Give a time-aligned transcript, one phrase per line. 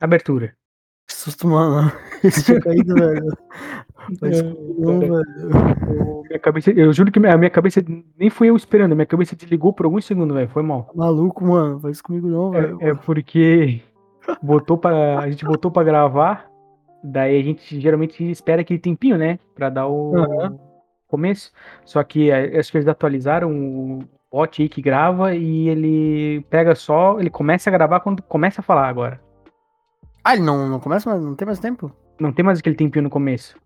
[0.00, 0.54] Abertura.
[1.08, 1.90] Que susto, mano.
[2.24, 3.26] Esse tinha caído, velho.
[4.20, 5.22] Mas, É, não, cara.
[5.22, 5.24] velho.
[5.88, 7.82] Eu, minha cabeça, eu juro que a minha cabeça
[8.18, 10.48] nem fui eu esperando, minha cabeça desligou por alguns segundos, velho.
[10.48, 10.84] Foi mal.
[10.84, 11.78] Tá maluco, mano.
[11.80, 12.78] Faz isso comigo não, velho.
[12.80, 13.80] É, é porque
[14.42, 16.48] botou pra, a gente botou pra gravar,
[17.02, 19.38] daí a gente geralmente espera aquele tempinho, né?
[19.54, 20.58] Pra dar o Aham.
[21.06, 21.52] começo.
[21.84, 24.00] Só que é, acho que eles atualizaram o
[24.32, 28.64] bot aí que grava e ele pega só, ele começa a gravar quando começa a
[28.64, 29.20] falar agora.
[30.26, 31.22] Ah, ele não, não começa mais?
[31.22, 31.92] Não tem mais tempo?
[32.18, 33.56] Não tem mais aquele tempinho no começo.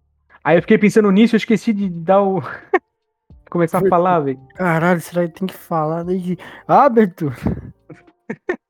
[0.45, 2.43] Aí eu fiquei pensando nisso, eu esqueci de dar o.
[3.51, 4.39] começar a falar, velho.
[4.55, 6.37] Caralho, será que tem que falar desde.
[6.69, 7.35] Ah, abertura.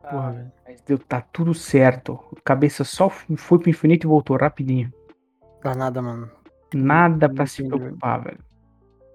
[0.00, 0.52] Porra, Ah, velho.
[0.66, 2.18] mas deu, tá tudo certo.
[2.44, 4.90] Cabeça só foi pro infinito e voltou rapidinho.
[5.62, 6.30] Dá nada, mano.
[6.74, 8.38] Nada pra se preocupar, velho.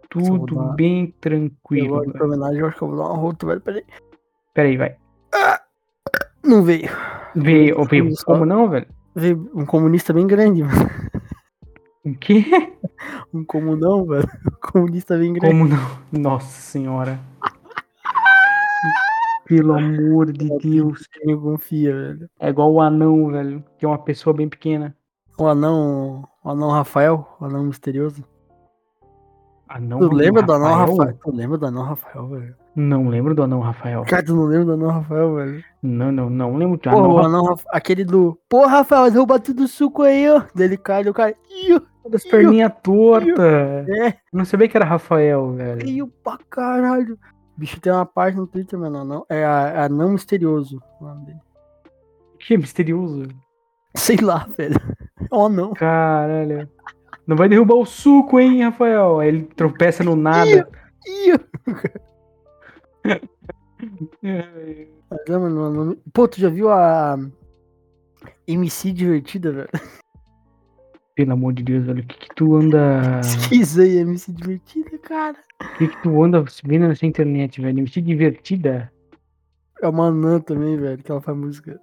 [0.09, 1.99] Tudo dar- bem tranquilo.
[2.01, 2.23] velho.
[2.23, 3.61] homenagem, eu acho que eu vou dar uma rota, velho.
[3.61, 3.83] Peraí.
[4.53, 4.97] Pera aí, vai.
[6.45, 6.89] Não veio.
[7.35, 8.05] Veio, veio.
[8.05, 8.25] Olha só.
[8.25, 8.87] Como não, velho?
[9.15, 10.89] Veio um comunista bem grande, mano.
[12.05, 12.45] O quê?
[13.33, 14.29] Um comunão, velho.
[14.45, 15.53] Um comunista bem grande.
[15.53, 15.99] Como não?
[16.11, 17.19] Nossa senhora.
[19.45, 21.07] Pelo amor de Deus.
[21.07, 22.29] Quem confia, velho.
[22.39, 23.63] É igual o anão, velho.
[23.77, 24.95] Que é uma pessoa bem pequena.
[25.37, 26.27] O anão.
[26.43, 28.23] O anão Rafael, o anão misterioso.
[29.67, 30.75] Anão Tu lembra do anão?
[30.75, 31.17] Rafael?
[31.23, 32.55] Tu lembra do anão Rafael, velho?
[32.75, 34.03] Não lembro do anão Rafael.
[34.03, 35.63] Cara, tu não lembra do anão Rafael, velho?
[35.81, 36.75] Não, não, não lembro.
[36.77, 37.25] do Porra, anão Rafael.
[37.27, 37.67] anão Rafael.
[37.71, 38.37] Aquele do.
[38.49, 40.41] Pô, Rafael, derruba tudo o suco aí, ó.
[40.53, 41.33] Dele cai, o cara.
[41.49, 43.39] Ih, das perninhas tortas.
[43.87, 45.81] é, Não sabia que era Rafael, velho.
[45.81, 47.13] feio pra caralho.
[47.55, 48.97] O bicho tem uma página no Twitter, mano.
[48.99, 50.81] Anão, é a- anão misterioso.
[50.99, 51.39] o nome dele.
[52.39, 53.23] Que misterioso.
[53.95, 54.75] Sei lá, velho.
[55.31, 55.73] É um anão.
[55.73, 56.69] Caralho.
[57.25, 59.19] Não vai derrubar o suco, hein, Rafael?
[59.19, 60.67] Aí ele tropeça no nada.
[61.07, 61.81] Ih, Mas
[64.23, 67.17] é, mano, Pô, tu já viu a.
[68.47, 69.69] MC divertida, velho?
[71.15, 72.03] Pelo amor de Deus, velho.
[72.03, 73.21] O que, que tu anda.
[73.21, 75.37] Pesquisa aí, MC divertida, cara.
[75.61, 77.75] O que, que tu anda vendo nessa internet, velho?
[77.75, 78.91] Me divertida.
[79.81, 81.79] É uma anã também, velho, que ela faz música.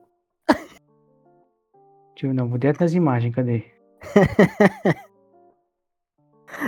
[0.48, 3.64] Deixa eu não, vou direto nas imagens, cadê?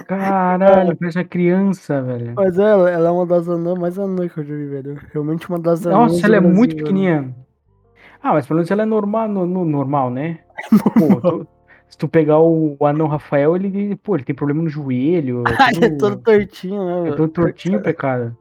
[0.06, 2.32] Caralho, parece uma criança, velho.
[2.36, 4.98] Mas ela, ela é uma das anãs mais anãs que eu já vi, velho.
[5.12, 6.12] Realmente uma das anãs.
[6.12, 7.34] Nossa, ela é muito pequenininha.
[8.22, 10.40] Ah, mas pelo menos ela é normal, no, no- normal, né?
[10.98, 11.46] Pô, tu-
[11.88, 15.44] se tu pegar o, o anão Rafael, ele, pô, ele tem problema no joelho.
[15.60, 18.36] Ah, ele é todo tortinho, né, é todo tortinho, pecado.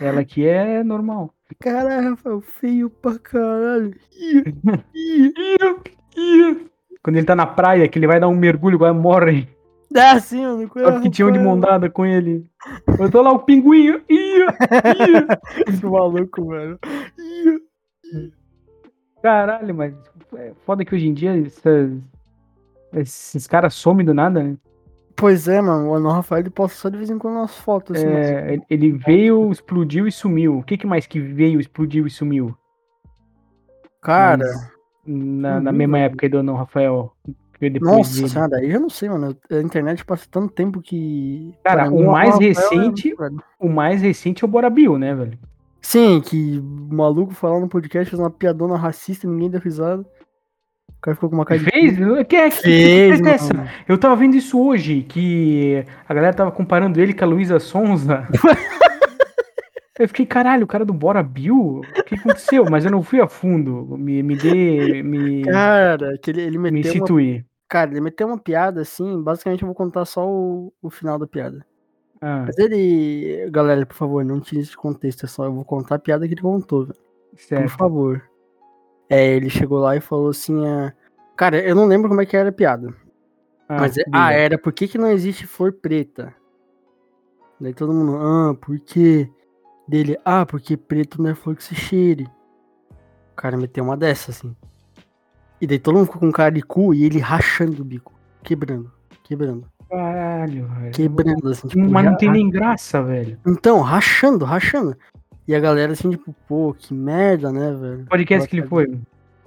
[0.00, 1.30] Ela aqui é normal.
[1.60, 3.94] Caralho, Rafael, feio pra caralho.
[7.02, 9.48] Quando ele tá na praia, que ele vai dar um mergulho, agora morre.
[10.00, 10.62] É assim, mano.
[10.64, 11.54] é, Só que tinham de Rafael?
[11.54, 12.50] mondada com ele.
[12.98, 14.02] Eu tô lá, o pinguinho.
[14.08, 14.44] Ih.
[15.68, 16.78] Esse maluco, velho.
[17.18, 18.32] Ih.
[19.22, 19.94] Caralho, mas
[20.36, 21.92] é foda que hoje em dia essas-
[22.92, 24.56] esses caras somem do nada, né?
[25.16, 25.90] Pois é, mano.
[25.90, 28.06] O Anão Rafael ele posta só de vez em quando umas fotos assim.
[28.06, 30.58] mas- É, ele- ele veio, explodiu e sumiu.
[30.58, 32.54] O que, que mais que veio, explodiu e sumiu?
[34.02, 34.70] Cara, Mas
[35.06, 37.12] na, na vi, mesma época aí do Não Rafael.
[37.70, 38.28] Depois nossa dele.
[38.28, 39.36] senhora, daí eu não sei, mano.
[39.50, 41.54] A internet passa tanto tempo que.
[41.64, 43.42] Cara, o mais é- recente- velho.
[43.60, 45.38] O mais recente é o Bora Bill, né, velho?
[45.82, 50.02] Sim, que o maluco foi lá no podcast, fez uma piadona racista ninguém deu risada.
[50.88, 51.66] O cara ficou com uma cara de.
[51.66, 51.96] Fez?
[52.26, 53.52] Que é que Fez, que é essa?
[53.86, 58.26] Eu tava vendo isso hoje, que a galera tava comparando ele com a Luísa Sonza.
[59.96, 61.80] Eu fiquei, caralho, o cara do Bora Bill?
[61.96, 62.64] O que aconteceu?
[62.68, 63.96] Mas eu não fui a fundo.
[63.96, 65.02] Me, me dê.
[65.04, 67.44] Me, Cara, que ele, ele me meteu uma situir.
[67.68, 71.26] Cara, ele meteu uma piada assim, basicamente eu vou contar só o, o final da
[71.26, 71.64] piada.
[72.20, 73.48] Ah, Mas ele.
[73.50, 76.34] Galera, por favor, não tire esse contexto, é só eu vou contar a piada que
[76.34, 76.98] ele contou, velho.
[77.68, 78.30] Por favor.
[79.10, 80.92] É, ele chegou lá e falou assim: ah,
[81.36, 82.94] Cara, eu não lembro como é que era a piada.
[83.68, 86.34] Ah, mas é- ah, era por que, que não existe flor preta?
[87.60, 89.30] Daí todo mundo, ah, por quê?
[89.88, 92.26] Dele, ah, porque preto não é flor que se cheire.
[93.32, 94.54] O cara meteu uma dessa, assim.
[95.60, 98.12] E daí todo mundo ficou com cara de cu e ele rachando o bico.
[98.42, 98.90] Quebrando,
[99.22, 99.66] quebrando.
[99.88, 100.92] Caralho, velho.
[100.92, 101.88] Quebrando, assim, tipo.
[101.88, 103.38] Mas não tem nem graça, velho.
[103.46, 104.96] Então, rachando, rachando.
[105.46, 108.06] E a galera assim, tipo, pô, que merda, né, velho?
[108.06, 108.98] Podcast que ele foi.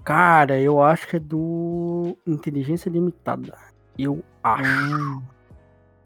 [0.04, 3.54] Cara, eu acho que é do Inteligência Limitada.
[3.98, 5.22] Eu acho.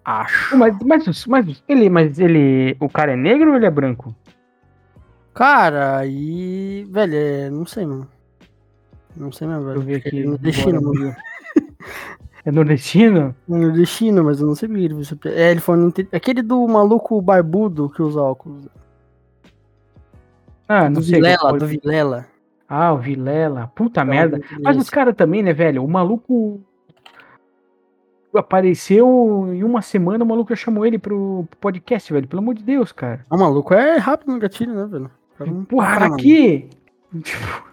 [0.04, 0.58] Acho.
[0.58, 2.76] Mas, mas, mas ele, mas ele.
[2.80, 4.16] O cara é negro ou ele é branco?
[5.34, 6.88] Cara, aí.
[6.90, 7.50] Velho, é.
[7.50, 8.08] Não sei, mano.
[9.16, 9.78] Não sei mesmo, velho.
[9.78, 10.22] Eu que aqui.
[10.22, 11.16] É nordestino, mano.
[12.44, 13.36] É nordestino?
[13.48, 15.40] É nordestino, mas eu não sei ele piada.
[15.40, 18.68] É, ele foi no inte- Aquele do maluco barbudo que usa óculos.
[20.68, 21.16] Ah, não do sei.
[21.16, 21.68] Vilela, do.
[21.68, 22.28] Vilela.
[22.68, 23.72] Ah, o Vilela.
[23.76, 24.42] Puta Tava merda.
[24.64, 25.84] Mas os caras também, né, velho?
[25.84, 26.60] O maluco
[28.34, 32.28] apareceu em uma semana, o maluco chamou ele pro podcast, velho.
[32.28, 33.24] Pelo amor de Deus, cara.
[33.30, 35.12] O maluco é rápido no gatilho, né, velho?
[35.66, 36.18] Porra, para, pra mano.
[36.18, 36.70] quê?
[37.22, 37.71] Tipo,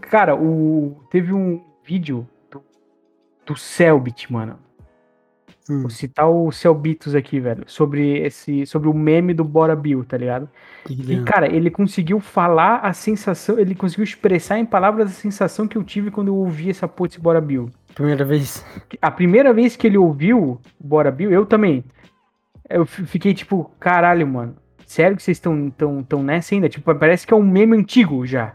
[0.00, 2.62] cara, o, teve um vídeo do,
[3.46, 4.58] do Selbit, mano.
[5.70, 7.62] Hum, Vou citar o Celbitos aqui, velho.
[7.66, 8.66] Sobre esse.
[8.66, 10.48] Sobre o meme do Bora Bill, tá ligado?
[10.84, 13.58] que E, cara, ele conseguiu falar a sensação.
[13.58, 17.08] Ele conseguiu expressar em palavras a sensação que eu tive quando eu ouvi essa porra
[17.08, 17.70] desse Bora Bill.
[17.94, 18.64] Primeira vez.
[19.00, 21.84] A primeira vez que ele ouviu o Bora Bill, eu também.
[22.68, 24.56] Eu fi- fiquei tipo, caralho, mano.
[24.84, 26.68] Sério que vocês estão tão, tão nessa ainda?
[26.68, 28.54] Tipo, parece que é um meme antigo já.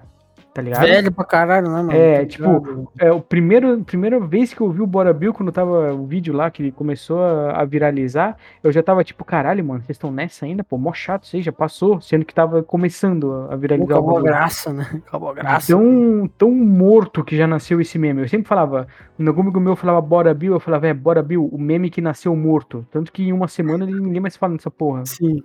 [0.58, 0.82] Tá ligado?
[0.82, 1.92] Velho pra caralho, né, mano?
[1.92, 2.92] É, Tá tipo?
[2.98, 6.34] É, o primeiro, primeira vez que eu vi o Bora Bill, quando tava o vídeo
[6.34, 10.12] lá, que ele começou a, a viralizar, eu já tava tipo, caralho, mano, vocês estão
[10.12, 10.64] nessa ainda?
[10.64, 13.98] Pô, mó chato isso aí, já passou, sendo que tava começando a, Pô, viralizar o
[13.98, 14.88] acabou a graça, né?
[15.08, 15.68] Acabou a graça.
[15.68, 18.24] Tão, tão morto que já nasceu esse meme.
[18.24, 21.46] Eu sempre falava, quando algum amigo meu falava Bora Bill, eu falava, é, Bora Bill,
[21.46, 22.84] o meme que nasceu morto.
[22.90, 25.06] Tanto que em uma semana ninguém mais fala nessa porra.
[25.06, 25.44] Sim.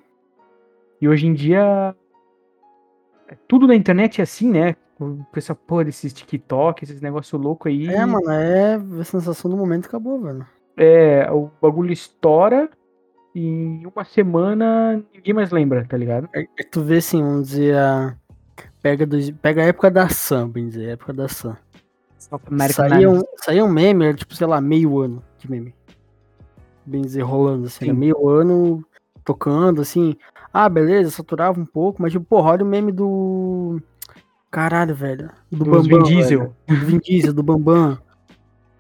[1.03, 1.95] E hoje em dia,
[3.47, 4.75] tudo na internet é assim, né?
[5.03, 7.89] Com essa porra desses TikTok, esses negócio louco aí.
[7.89, 10.47] É, mano, é a sensação do momento acabou, velho.
[10.77, 12.71] É, o bagulho estoura
[13.35, 16.29] e em uma semana ninguém mais lembra, tá ligado?
[16.35, 18.17] É, é tu vê assim, vamos dizer, a...
[18.83, 19.31] Pega, dois...
[19.31, 21.57] Pega a época da Sam, bem dizer, a época da Sam.
[22.73, 25.75] Saía um, saía um meme, era tipo, sei lá, meio ano de meme.
[26.85, 28.85] Bem dizer, rolando, assim, meio ano
[29.25, 30.17] tocando, assim.
[30.53, 33.81] Ah, beleza, saturava um pouco, mas tipo, porra, olha o meme do.
[34.53, 35.31] Caralho, velho.
[35.51, 36.05] Do Dos Bambam.
[36.07, 36.39] Vin Diesel.
[36.41, 36.81] velho.
[36.81, 37.99] Do Vin Diesel, do Bambam.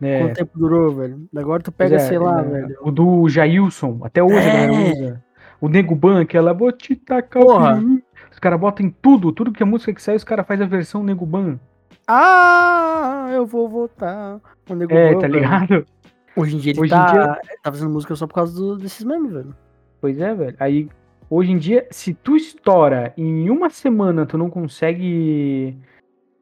[0.04, 1.28] É, Quanto tempo durou, velho?
[1.36, 2.76] Agora tu pega, é, sei lá, é, velho.
[2.82, 4.92] O do Jailson, até hoje a galera É.
[4.92, 5.24] usa.
[5.60, 7.80] O Nego Ban, aquela vou te tacar Porra.
[8.32, 10.68] Os caras botam em tudo, tudo que é música que sai, os caras fazem a
[10.68, 11.56] versão Nego Ban.
[12.08, 14.40] Ah, eu vou votar.
[14.68, 15.34] O Nego É, Ban, tá velho.
[15.34, 15.86] ligado?
[16.36, 18.76] Hoje em dia ele Hoje em tá, dia- tá fazendo música só por causa do-
[18.78, 19.54] desses memes, velho.
[20.00, 20.56] Pois é, velho.
[20.58, 20.88] Aí,
[21.34, 25.74] hoje em dia, se tu estoura em uma semana, tu não consegue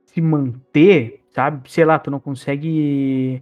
[0.05, 1.71] se manter, sabe?
[1.71, 3.41] Sei lá, tu não consegue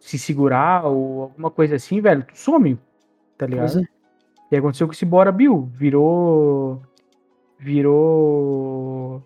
[0.00, 2.76] se segurar ou alguma coisa assim, velho, tu some,
[3.38, 3.78] tá ligado?
[3.78, 3.84] É.
[4.50, 5.70] E aconteceu com esse Bora Bill.
[5.72, 6.82] Virou.
[7.56, 9.22] Virou.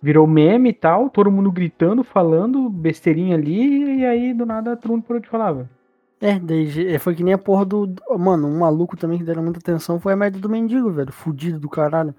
[0.00, 4.92] Virou meme e tal, todo mundo gritando, falando besteirinha ali, e aí do nada todo
[4.92, 5.75] mundo parou de falar, velho.
[6.20, 7.86] É, daí ge- foi que nem a porra do.
[7.86, 11.12] do- Mano, um maluco também que deram muita atenção foi a merda do mendigo, velho.
[11.12, 12.14] Fudido do caralho.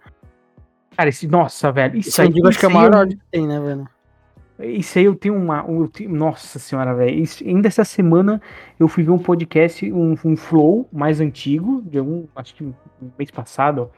[0.96, 1.28] Cara, esse.
[1.28, 1.98] Nossa, velho.
[1.98, 3.88] Isso Esse aí, mendigo acho que é o maior eu- que tem, né, velho?
[4.60, 5.64] Isso aí eu tenho uma.
[5.68, 7.24] um- eu tenho- nossa senhora, velho.
[7.46, 8.42] Ainda essa semana
[8.80, 12.28] eu fui ver um podcast, um, um flow mais antigo, de um.
[12.36, 12.74] Acho que um
[13.18, 13.90] mês passado,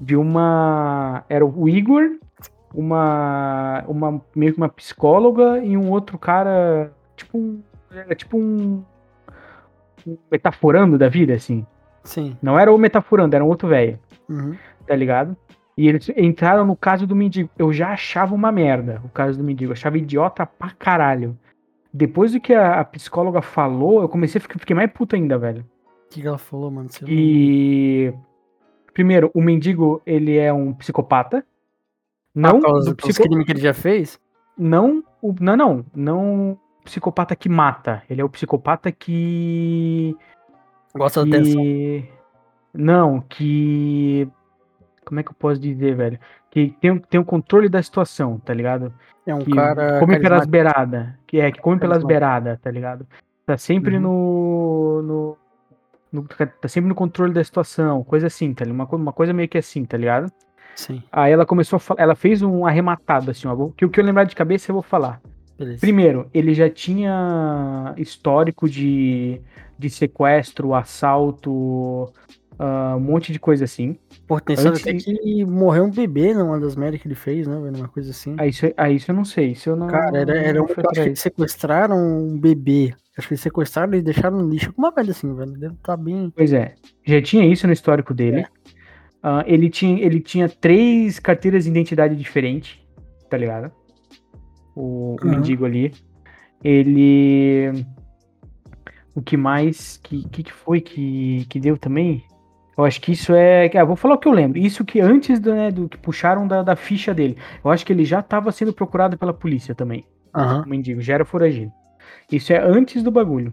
[0.00, 1.24] de uma.
[1.28, 2.16] Era o Igor,
[2.74, 3.84] uma.
[3.88, 6.92] uma meio que uma psicóloga e um outro cara.
[7.16, 7.60] Tipo um.
[7.90, 8.84] Era tipo um.
[10.30, 11.66] Metaforando da vida, assim.
[12.04, 12.36] Sim.
[12.42, 13.98] Não era o metaforando, era um outro velho
[14.28, 14.56] Uhum.
[14.86, 15.36] tá ligado?
[15.76, 17.48] E eles entraram no caso do mendigo.
[17.58, 19.70] Eu já achava uma merda o caso do mendigo.
[19.70, 21.38] Eu achava idiota pra caralho.
[21.94, 25.38] Depois do que a, a psicóloga falou, eu comecei a ficar, fiquei mais puto ainda,
[25.38, 25.64] velho.
[26.06, 26.88] O que, que ela falou, mano?
[27.00, 27.08] Lá.
[27.08, 28.12] E.
[28.92, 31.44] Primeiro, o mendigo, ele é um psicopata.
[32.34, 33.44] Não Por causa do psico...
[33.44, 34.20] que ele já fez?
[34.58, 35.32] não, o...
[35.40, 38.02] não, não, não psicopata que mata.
[38.08, 40.16] Ele é o psicopata que
[40.96, 41.62] Gosta da atenção.
[41.62, 42.08] que...
[42.74, 44.28] Não, que.
[45.04, 46.18] Como é que eu posso dizer, velho?
[46.50, 48.92] Que tem, o- tem o controle da situação, tá ligado?
[49.26, 49.98] É um Que cara.
[50.00, 51.08] come pelas beiradas.
[51.26, 53.06] Que é, que come pelas beiradas, tá ligado?
[53.46, 54.02] Tá sempre Uhum.
[54.02, 55.38] no, no,
[56.22, 56.28] no-
[56.60, 58.76] Tá sempre no controle da situação, coisa assim, tá ligado?
[58.92, 60.30] Uma, uma coisa meio que assim, tá ligado?
[60.76, 62.00] Sim, Aí ela começou a falar.
[62.00, 63.70] Ela fez um arrematado, assim, ó.
[63.76, 65.20] Que o que eu lembrar de cabeça eu vou falar.
[65.58, 65.80] Beleza.
[65.80, 69.40] Primeiro, ele já tinha histórico de,
[69.78, 72.12] de sequestro, assalto,
[72.58, 73.96] ah, um monte de coisa assim.
[74.26, 77.54] Pô, sabe antes até que morreu um bebê numa das merdas que ele fez, né,
[77.60, 77.76] velho?
[77.76, 78.34] Uma coisa assim.
[78.36, 79.52] Aí isso, aí isso eu não sei.
[79.52, 79.86] Isso eu não.
[79.86, 82.94] Cara, era, era um acho que eles sequestraram um bebê.
[83.16, 84.74] Acho que eles sequestraram e deixaram no lixo.
[84.76, 85.52] Uma velha assim, velho.
[85.52, 86.32] Deve estar bem.
[86.34, 86.74] Pois é,
[87.04, 88.44] já tinha isso no histórico dele.
[89.22, 92.78] Ah, ele, tinha, ele tinha três carteiras de identidade diferentes,
[93.30, 93.70] tá ligado?
[94.80, 95.30] O, o Uhum.
[95.30, 95.92] mendigo ali.
[96.62, 97.84] Ele.
[99.14, 99.96] O que mais?
[99.98, 102.22] Que que, que foi que, que deu também?
[102.76, 103.68] Eu acho que isso é.
[103.76, 104.58] Ah, vou falar o que eu lembro.
[104.58, 107.36] Isso que antes do, né, do que puxaram da, da ficha dele.
[107.64, 110.04] Eu acho que ele já estava sendo procurado pela polícia também.
[110.34, 110.62] Aham.
[110.64, 111.72] O mendigo já era foragido.
[112.30, 113.52] Isso é antes do bagulho.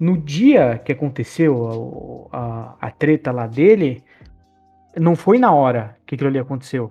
[0.00, 4.02] No dia que aconteceu a, a, a treta lá dele,
[4.96, 6.90] não foi na hora que aquilo ali aconteceu.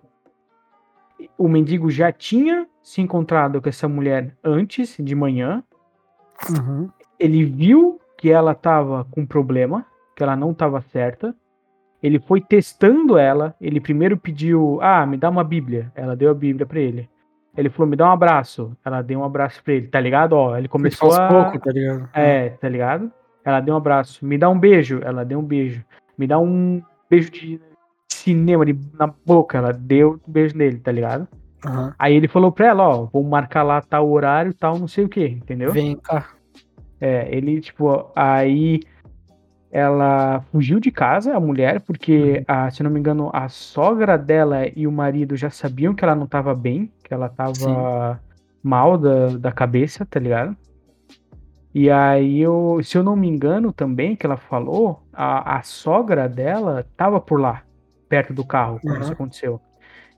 [1.38, 5.63] o mendigo já tinha se encontrado com essa mulher antes de manhã.
[6.48, 6.88] Uhum.
[7.20, 9.84] Ele viu que ela tava com problema,
[10.15, 11.36] que ela não tava certa.
[12.01, 13.56] Ele foi testando ela.
[13.60, 15.92] Ele primeiro pediu: Ah, me dá uma Bíblia.
[15.96, 17.10] Ela deu a Bíblia pra ele.
[17.58, 18.77] Ele falou: Me dá um abraço.
[18.86, 20.34] Ela deu um abraço pra ele, tá ligado?
[20.34, 21.27] Ó, ele começou a.
[21.27, 22.08] poucos, tá ligado?
[22.13, 23.12] É, tá ligado?
[23.44, 24.24] Ela deu um abraço.
[24.24, 25.00] Me dá um beijo.
[25.04, 25.84] Ela deu um beijo.
[26.15, 27.60] Me dá um beijo de
[28.10, 29.58] cinema de, na boca.
[29.58, 31.27] Ela deu um beijo nele, tá ligado?
[31.66, 31.96] Aham.
[31.98, 35.10] Aí ele falou pra ela: Ó, vou marcar lá tal horário, tal, não sei o
[35.10, 35.72] que, entendeu?
[35.72, 36.30] Vem cá.
[37.00, 38.80] É, ele, tipo, aí
[39.72, 44.62] ela fugiu de casa, a mulher, porque, a, se não me engano, a sogra dela
[44.74, 48.38] e o marido já sabiam que ela não tava bem, que ela tava Sim.
[48.64, 50.56] mal da, da cabeça, tá ligado?
[51.74, 56.30] E aí, eu, se eu não me engano também, que ela falou, a, a sogra
[56.30, 57.64] dela tava por lá,
[58.08, 59.02] perto do carro, quando Uhum.
[59.02, 59.62] isso aconteceu.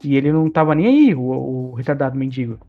[0.03, 2.59] E ele não tava nem aí, o, o retardado mendigo.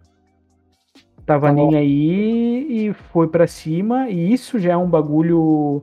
[1.27, 5.83] Tava Tá nem aí e foi pra cima, e isso já é um bagulho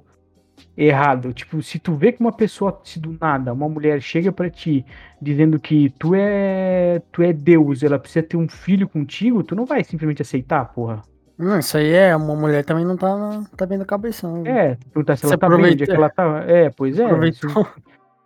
[0.75, 1.31] errado.
[1.33, 4.83] Tipo, se tu vê que uma pessoa, se do nada, uma mulher chega pra ti
[5.21, 9.65] dizendo que tu é, tu é Deus, ela precisa ter um filho contigo, tu não
[9.65, 11.01] vai simplesmente aceitar, porra.
[11.37, 14.27] Não, isso aí é, uma mulher também não tá, tá bem da cabeça.
[14.27, 14.45] não.
[14.47, 16.43] É, tu perguntar se Você ela tá bem, é que ela tá.
[16.47, 17.05] É, pois é.
[17.05, 17.49] Aproveitou.
[17.51, 17.67] isso-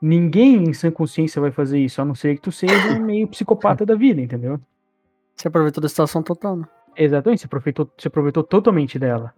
[0.02, 3.86] ninguém em sã consciência vai fazer isso, a não ser que tu seja meio psicopata
[3.86, 4.60] da vida, entendeu?
[5.36, 6.66] Você aproveitou da situação total, né?
[6.98, 9.34] Exatamente, se aproveitou, se aproveitou totalmente dela.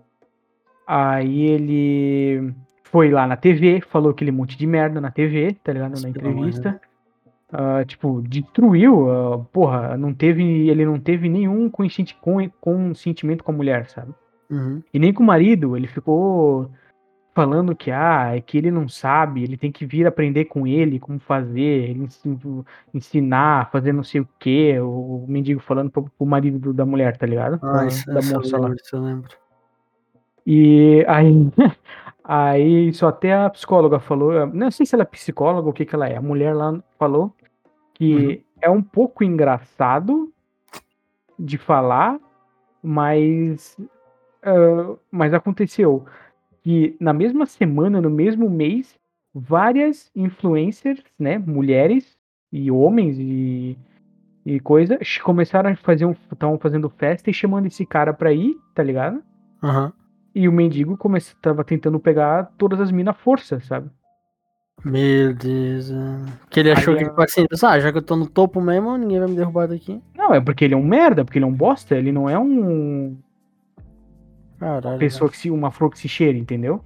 [0.87, 2.53] Aí ele
[2.83, 6.01] foi lá na TV, falou aquele monte de merda na TV, tá ligado?
[6.01, 6.81] Na entrevista.
[7.53, 13.89] Ah, tipo, destruiu, ah, porra, não teve, ele não teve nenhum consentimento com a mulher,
[13.89, 14.13] sabe?
[14.49, 14.81] Uhum.
[14.93, 16.71] E nem com o marido, ele ficou
[17.33, 20.99] falando que, ah, é que ele não sabe, ele tem que vir aprender com ele
[20.99, 26.25] como fazer, ele ensin- ensinar, fazer não sei o quê, o, mendigo falando pro, pro
[26.25, 27.59] marido do- da mulher, tá ligado?
[27.63, 28.67] Ah, isso, da isso eu moça lá.
[28.67, 29.29] lembro, isso eu lembro.
[30.45, 31.51] E aí,
[32.23, 35.85] aí isso até a psicóloga falou, não sei se ela é psicóloga ou o que
[35.85, 37.33] que ela é, a mulher lá falou
[37.93, 40.33] que é um pouco engraçado
[41.37, 42.19] de falar,
[42.83, 43.77] mas,
[44.43, 46.05] ah, mas aconteceu
[46.61, 48.95] que na mesma semana, no mesmo mês,
[49.33, 52.17] várias influencers, né, mulheres
[52.51, 53.77] e homens e,
[54.45, 58.55] e coisa, começaram a fazer um, estavam fazendo festa e chamando esse cara pra ir,
[58.75, 59.23] tá ligado?
[59.63, 59.91] Aham.
[60.33, 61.19] E o mendigo come...
[61.41, 63.89] tava tentando pegar todas as minas à força, sabe?
[64.83, 65.91] Meu Deus.
[65.91, 65.95] é.
[66.49, 68.59] Que ele achou Aí que, a- tipo assim, ah, já que eu tô no topo
[68.59, 70.01] mesmo, ninguém vai me derrubar daqui.
[70.15, 72.37] Não, é porque ele é um merda, porque ele é um bosta, ele não é
[72.39, 73.15] um
[74.61, 74.99] Caralho.
[74.99, 76.79] pessoa que se uma flor que se cheira, entendeu?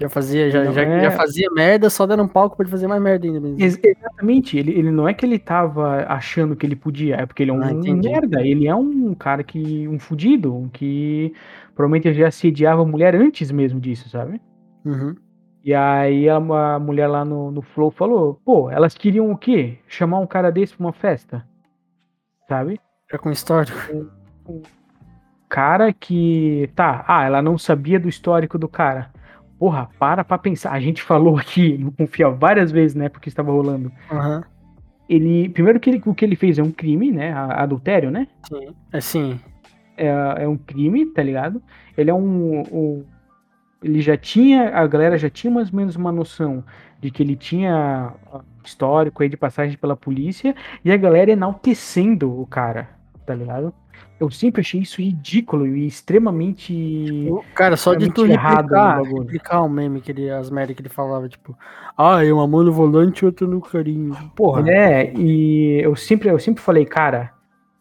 [0.00, 2.86] Já fazia, já, já, é- já fazia merda, só deram um palco pra ele fazer
[2.86, 3.40] mais merda ainda.
[3.40, 3.60] mesmo.
[3.60, 7.42] Ex- exatamente, ele, ele não é que ele tava achando que ele podia, é porque
[7.42, 11.32] ele é um Ah, merda, ele é um cara que um fudido, um que
[11.74, 14.40] provavelmente já assediava a mulher antes mesmo disso, sabe?
[14.84, 15.14] Uhum.
[15.64, 19.78] E aí a, a mulher lá no, no Flow falou, pô, elas queriam o quê?
[19.88, 21.44] Chamar um cara desse pra uma festa,
[22.48, 22.80] sabe?
[23.10, 23.76] Já com histórico.
[25.48, 26.70] Cara que.
[26.74, 29.10] Tá, ah, ela não sabia do histórico do cara.
[29.58, 30.72] Porra, para pra pensar.
[30.72, 33.08] A gente falou aqui no Confiar várias vezes, né?
[33.08, 33.90] Porque estava rolando.
[34.10, 34.44] Aham.
[35.08, 35.48] Ele.
[35.48, 37.32] Primeiro que ele, o que ele fez é um crime, né?
[37.32, 38.28] Adultério, né?
[38.48, 38.68] Sim.
[38.92, 39.40] É sim.
[39.96, 40.06] É,
[40.44, 41.62] é um crime, tá ligado?
[41.96, 43.04] Ele é um, um-
[43.82, 44.70] Ele já tinha.
[44.76, 46.64] A galera já tinha mais ou menos uma noção
[47.00, 50.54] de que ele tinha ah, histórico aí de passagem pela polícia.
[50.84, 52.88] E a galera enaltecendo o cara,
[53.26, 53.72] tá ligado?
[54.20, 57.26] Eu sempre achei isso ridículo e extremamente.
[57.30, 60.88] O- Cara, só de tu replicar, replicar o meme, que ele, as merdas que ele
[60.88, 61.56] falava, tipo,
[61.96, 64.16] ah, eu uma mão no volante e outra no carinho.
[64.34, 67.32] Porra, É, e eu sempre, eu sempre falei, cara,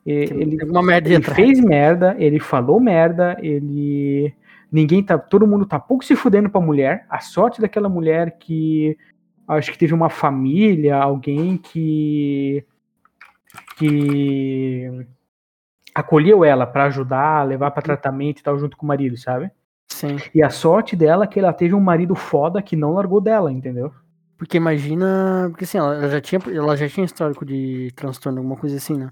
[0.06, 4.34] ele, merda ele fez merda, ele falou merda, ele.
[4.72, 5.18] Ninguém tá.
[5.18, 7.06] Todo mundo tá pouco se fudendo pra mulher.
[7.10, 8.98] A sorte daquela mulher que.
[9.48, 12.64] Acho que teve uma família, alguém que.
[13.78, 15.06] que.
[16.00, 19.50] Acolheu ela pra ajudar, levar pra tratamento e tal, junto com o marido, sabe?
[19.88, 20.18] Sim.
[20.34, 23.52] E a sorte dela é que ela teve um marido foda que não largou dela,
[23.52, 23.92] entendeu?
[24.38, 25.48] Porque imagina.
[25.50, 29.10] Porque assim, ela já tinha, ela já tinha histórico de transtorno, alguma coisa assim, né?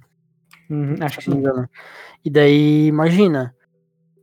[0.70, 1.32] Uhum, acho que sim.
[1.32, 1.68] engano.
[2.24, 3.56] E daí, imagina.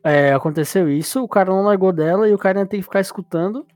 [0.05, 3.01] é, aconteceu isso, o cara não largou dela e o cara ainda tem que ficar
[3.01, 3.67] escutando.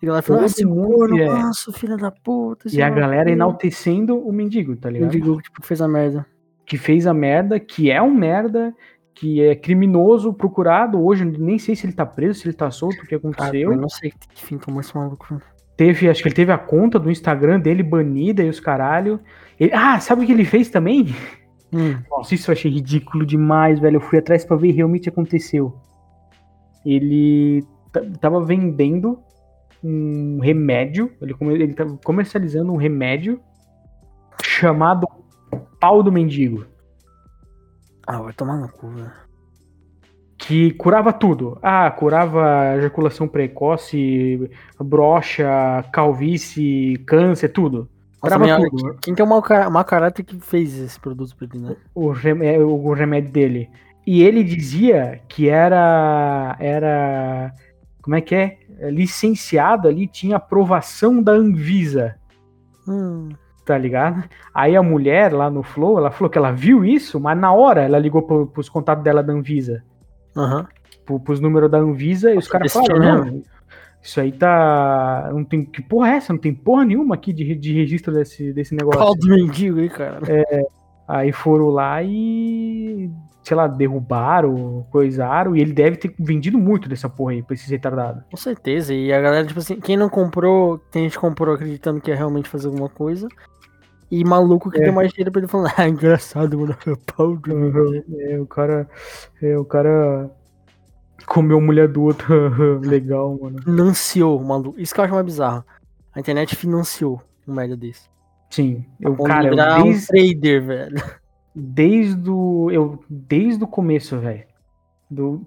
[0.00, 1.26] E ela falou, mundo, corno, é.
[1.26, 2.68] nossa, filha da puta.
[2.70, 5.10] E a galera enaltecendo o mendigo, tá ligado?
[5.10, 6.26] Mendigo, tipo, fez a merda.
[6.66, 8.74] Que fez a merda, que é um merda,
[9.14, 11.02] que é criminoso, procurado.
[11.04, 13.72] Hoje, nem sei se ele tá preso, se ele tá solto, o que aconteceu.
[13.72, 15.40] eu não sei que fim tomou esse maluco.
[15.76, 19.20] Teve, acho que ele teve a conta do Instagram dele banida e os caralho.
[19.58, 21.06] Ele- ah, sabe o que ele fez também?
[21.72, 21.96] Hum.
[22.08, 23.96] Nossa, isso eu achei ridículo demais, velho.
[23.96, 25.74] Eu fui atrás pra ver realmente aconteceu.
[26.86, 27.64] Ele
[28.20, 29.18] tava vendendo
[29.82, 33.40] um remédio, ele, come- ele tava comercializando um remédio
[34.42, 35.06] chamado
[35.84, 36.64] pau do mendigo,
[38.06, 39.10] Ah, vai tomar no cu, velho.
[40.38, 41.58] que curava tudo.
[41.62, 44.50] Ah, curava ejaculação precoce,
[44.80, 47.78] brocha, calvície, câncer, tudo.
[48.22, 48.96] Nossa, Curava minha- tudo.
[49.02, 49.42] Quem que é o mau,
[49.84, 51.76] caráter que fez esse produto pra ele, né?
[51.94, 53.70] o, remé- o remédio dele.
[54.06, 56.56] E ele dizia que era.
[56.58, 57.52] Era.
[58.02, 58.58] Como é que é?
[58.90, 62.16] Licenciado ali, tinha aprovação da Anvisa,
[62.88, 63.28] Hum.
[63.64, 64.24] Tá ligado?
[64.54, 67.82] Aí a mulher lá no Flow, ela falou que ela viu isso, mas na hora
[67.82, 69.82] ela ligou pro, pros contatos dela da Anvisa,
[70.36, 70.66] Aham.
[71.06, 73.42] pro, pros números da Anvisa, e os caras falaram: não,
[74.02, 75.30] isso aí tá.
[75.32, 75.64] Não tem.
[75.64, 76.32] Que porra é essa?
[76.32, 79.00] Não tem porra nenhuma aqui de, de registro desse, desse negócio.
[79.00, 80.20] Pau do mendigo aí, cara.
[81.08, 83.10] Aí foram lá e,
[83.44, 87.68] sei lá, derrubaram, coisaram, e ele deve ter vendido muito dessa porra aí pra esses
[87.68, 88.24] retardados.
[88.30, 88.92] Com certeza.
[88.94, 92.16] E a galera, tipo assim, quem não comprou, tem gente que comprou acreditando que ia
[92.16, 93.28] realmente fazer alguma coisa.
[94.10, 94.84] E maluco que É.
[94.84, 96.76] deu mais dinheiro pra ele falando, ah, engraçado, mano.
[97.16, 98.04] Pau mendigo.
[98.20, 98.88] É, o cara.
[99.42, 100.30] É, o cara
[101.26, 102.26] comeu a mulher do outro.
[102.80, 103.62] Legal, mano.
[103.62, 104.80] Financiou, maluco.
[104.80, 105.64] Isso que eu acho mais bizarro.
[106.14, 108.08] A internet financiou um merda desse.
[108.50, 108.84] Sim.
[109.00, 111.02] Eu, cara, eu virar um desde, trader, velho.
[111.54, 112.70] desde o.
[112.70, 114.44] Eu, desde o começo, velho.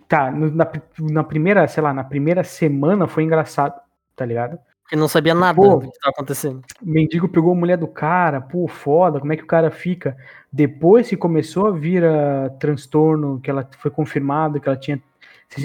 [0.08, 0.68] Tá, no- na,
[1.00, 3.74] na primeira, sei lá, na primeira semana foi engraçado,
[4.16, 4.58] tá ligado?
[4.84, 5.76] Porque não sabia nada Pô.
[5.78, 6.62] do que tava acontecendo.
[6.82, 10.16] O mendigo pegou a mulher do cara, pô, foda, como é que o cara fica?
[10.54, 15.02] Depois que começou a vir a transtorno, que ela foi confirmado que ela tinha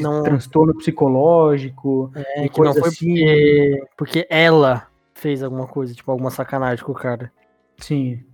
[0.00, 0.24] Não.
[0.24, 3.14] transtorno psicológico, É, e que não foi assim.
[3.14, 7.30] porque, porque ela fez alguma coisa, tipo, alguma sacanagem com o cara.
[7.78, 8.24] sim.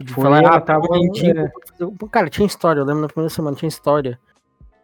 [0.00, 1.52] De Foi, falar, ela ah, tava- mendigo é.
[2.10, 4.18] Cara, tinha história, eu lembro na primeira semana, tinha história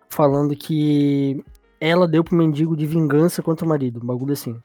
[0.08, 1.44] falando que
[1.80, 4.60] ela deu pro mendigo de vingança contra o marido, um bagulho assim.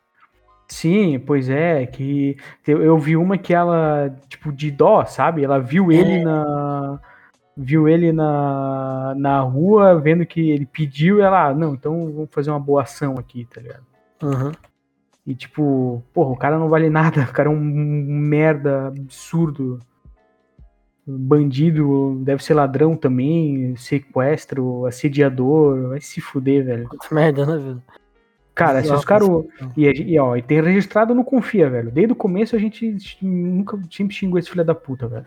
[0.68, 5.44] Sim, pois é, que eu, eu vi uma que ela, tipo, de dó, sabe?
[5.44, 5.96] Ela viu É.
[5.96, 7.00] ele na.
[7.58, 12.30] Viu ele na, na rua, vendo que ele pediu, e ela, ah, não, então vamos
[12.30, 13.84] fazer uma boa ação aqui, tá ligado?
[14.22, 14.52] Uhum.
[15.26, 19.80] E tipo, porra, o cara não vale nada, o cara é um merda absurdo.
[21.08, 26.90] Bandido, deve ser ladrão também, sequestro, assediador, vai se fuder, velho.
[26.90, 27.84] Puta merda, né, velho?
[28.56, 29.28] Cara, se os caras.
[29.76, 31.92] E, e, ó, e tem registrado, não confia, velho.
[31.92, 35.26] Desde o começo a gente nunca sempre xingou esse filho da puta, velho.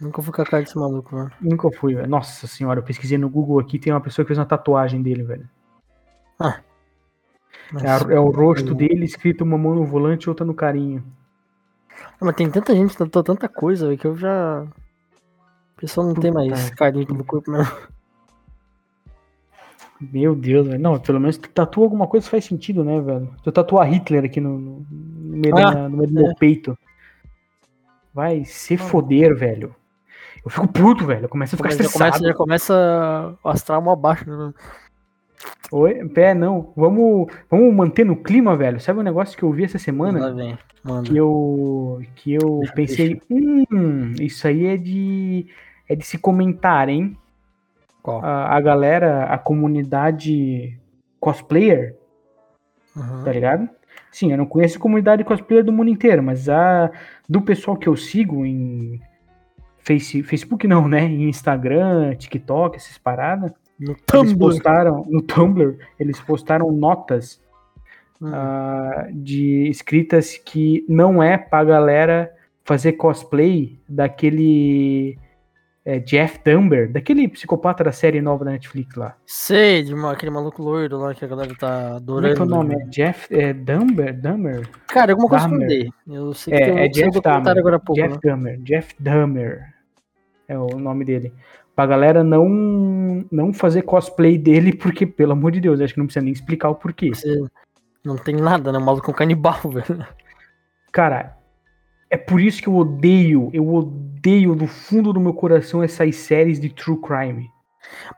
[0.00, 1.30] Nunca fui com a cara desse maluco, mano.
[1.40, 2.08] Nunca fui, velho.
[2.08, 5.22] Nossa senhora, eu pesquisei no Google aqui, tem uma pessoa que fez uma tatuagem dele,
[5.22, 5.48] velho.
[6.42, 6.60] É, a-
[7.72, 8.12] Nossa.
[8.12, 11.02] é o rosto dele escrito uma mão no volante e outra no carinho.
[12.20, 14.66] Ah, Mas tem tanta gente que tatuou tanta coisa, velho, que eu já.
[15.76, 16.76] O pessoal não tem mais Puta.
[16.76, 17.72] carinho pelo corpo mesmo.
[20.00, 20.80] Meu Deus, velho.
[20.80, 23.34] Não, pelo menos tu tatua alguma coisa faz sentido, né, velho?
[23.42, 26.22] Tu tatuar Hitler aqui no, no, no meio, Ah, da- no meio do é.
[26.24, 26.76] meu peito.
[28.12, 29.74] Vai se foder, velho.
[30.44, 31.24] Eu fico puto, velho.
[31.24, 32.10] Eu começo a ficar Mas já estressado.
[32.12, 34.52] começa, já começa o astral mó baixo, né?
[35.72, 36.72] Oi, pé, não.
[36.76, 38.80] Vamos, vamos manter no clima, velho.
[38.80, 40.20] Sabe um negócio que eu vi essa semana?
[40.84, 41.08] manda.
[41.08, 45.46] Que eu, que eu Deixa, pensei, hum, isso aí é de,
[45.88, 47.16] é de se comentar, hein?
[48.22, 50.78] A, a galera, a comunidade
[51.18, 51.96] cosplayer,
[52.94, 53.24] Uhum.
[53.24, 53.68] tá ligado?
[54.12, 56.90] Sim, eu não conheço a comunidade cosplayer do mundo inteiro, mas a
[57.28, 59.00] do pessoal que eu sigo em
[59.78, 61.04] Face, Facebook não, né?
[61.04, 63.52] Em Instagram, TikTok, essas paradas.
[63.78, 64.38] No Eles Tumblr.
[64.38, 67.42] postaram no Tumblr, eles postaram notas
[68.22, 68.30] Hum.
[68.32, 72.32] ah, de escritas que não é pra galera
[72.64, 75.18] fazer cosplay daquele
[75.86, 79.16] é, Jeff Dumber, daquele psicopata da série nova da Netflix lá.
[79.26, 82.34] Sei, de uma- aquele maluco loiro lá que a galera tá Como é adorando.
[82.36, 82.74] que é o nome?
[82.74, 84.18] É Jeff é Dumber?
[84.18, 84.66] Dumber?
[84.86, 85.68] Cara, alguma coisa com Dahmer.
[85.68, 85.90] D.
[86.06, 87.58] Eu sei que É, tem um é Jeff Dahmer.
[87.58, 88.20] agora há pouco, Jeff né?
[88.22, 88.58] Dahmer.
[88.62, 89.74] Jeff Dahmer
[90.48, 91.34] é o nome dele.
[91.74, 96.06] Pra galera não, não fazer cosplay dele, porque, pelo amor de Deus, acho que não
[96.06, 97.10] precisa nem explicar o porquê.
[98.04, 98.78] Não tem nada, né?
[98.78, 100.06] O maluco é um canibal, velho.
[100.92, 101.36] Cara,
[102.08, 106.60] é por isso que eu odeio, eu odeio do fundo do meu coração essas séries
[106.60, 107.50] de true crime.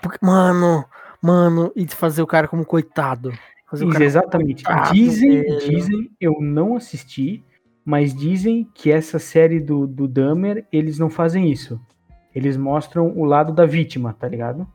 [0.02, 0.84] Porque, mano,
[1.22, 3.32] mano, e fazer o cara como coitado.
[3.72, 4.64] Isso, cara exatamente.
[4.64, 5.58] coitado, dizem, velho.
[5.60, 7.42] dizem, eu não assisti,
[7.84, 11.80] mas dizem que essa série do, do Dahmer, eles não fazem isso.
[12.36, 14.68] Eles mostram o lado da vítima, tá ligado?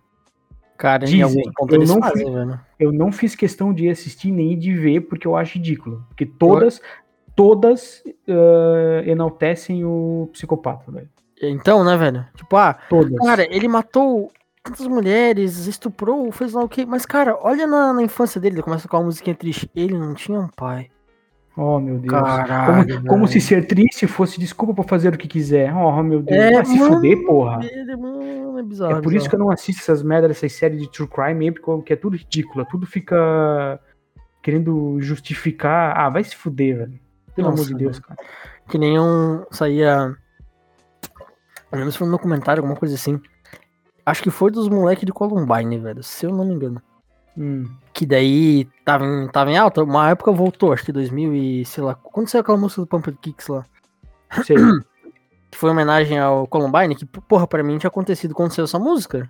[0.75, 2.59] Cara, em Dizem, alguns pontos eu eles não fazem, velho.
[2.79, 6.03] Eu não fiz questão de assistir nem de ver, porque eu acho ridículo.
[6.07, 6.81] Porque todas,
[7.35, 11.07] todas eh, enaltecem o psicopata, velho.
[11.39, 12.25] Então, né, velho?
[12.35, 13.15] Tipo, ah, Todas.
[13.19, 14.31] cara, ele matou
[14.63, 16.83] tantas mulheres, estuprou, fez lá o quê?
[16.83, 19.69] Mas, cara, olha na, na infância dele, ele começa com uma musiquinha triste.
[19.75, 20.89] Ele não tinha um pai.
[21.63, 22.11] Oh, meu Deus.
[22.11, 25.71] Caralho, como, como se ser triste fosse desculpa pra fazer o que quiser.
[25.75, 26.41] Oh, meu Deus.
[26.41, 27.59] É, Vai se mano, fuder, porra.
[27.63, 28.97] Ele, mano, é bizarro.
[28.97, 31.51] É por isso que eu não assisto essas merdas, essas séries de true crime aí,
[31.51, 32.65] porque é tudo ridículo.
[32.65, 33.79] Tudo fica
[34.41, 35.95] querendo justificar.
[35.95, 36.99] Ah, vai se fuder, velho.
[37.35, 38.19] Pelo Nossa, amor de Deus, cara.
[38.67, 39.45] Que nem um.
[39.51, 40.15] Saía.
[41.71, 43.21] Eu lembro se foi no documentário, alguma coisa assim.
[44.03, 46.01] Acho que foi dos moleques de Columbine, velho.
[46.01, 46.81] Se eu não me engano.
[47.37, 47.65] Hum.
[47.93, 49.83] Que daí tava em, tava em alta.
[49.83, 51.95] Uma época voltou, acho que 2000 e sei lá.
[51.95, 53.65] Quando saiu aquela música do Pumper Kicks lá?
[54.43, 54.55] Sei.
[55.51, 56.95] Que foi em homenagem ao Columbine.
[56.95, 59.29] Que, porra, pra mim tinha acontecido quando saiu essa música.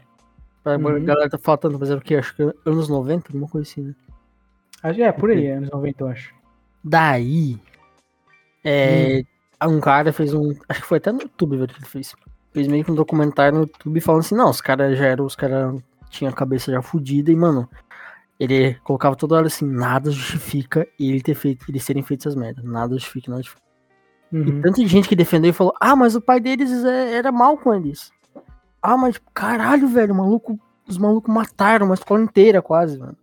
[0.63, 1.03] A Uhum.
[1.03, 2.15] galera tá faltando, mas era o quê?
[2.15, 3.95] Acho que anos 90, alguma coisa assim, né?
[4.83, 6.31] Acho que é, por aí, anos 90, eu acho.
[6.83, 7.59] Daí.
[8.63, 9.23] É.
[9.67, 10.51] Um cara fez um.
[10.69, 12.13] Acho que foi até no YouTube, velho, que ele fez.
[12.53, 15.25] Fez meio que um documentário no YouTube falando assim, não, os caras já eram.
[15.25, 15.75] Os caras
[16.11, 17.67] tinham a cabeça já fodida e, mano.
[18.43, 22.63] Ele colocava toda hora assim, nada justifica ele ter feito, eles terem feito essas merdas.
[22.65, 23.67] Nada justifica, nada justifica.
[24.31, 24.61] E Uhum.
[24.61, 27.73] tanta gente que defendeu e falou, ah, mas o pai deles é- era mal com
[27.73, 28.11] eles.
[28.81, 30.59] Ah, mas caralho, velho, maluco.
[30.87, 33.15] Os malucos mataram uma escola inteira, quase, mano.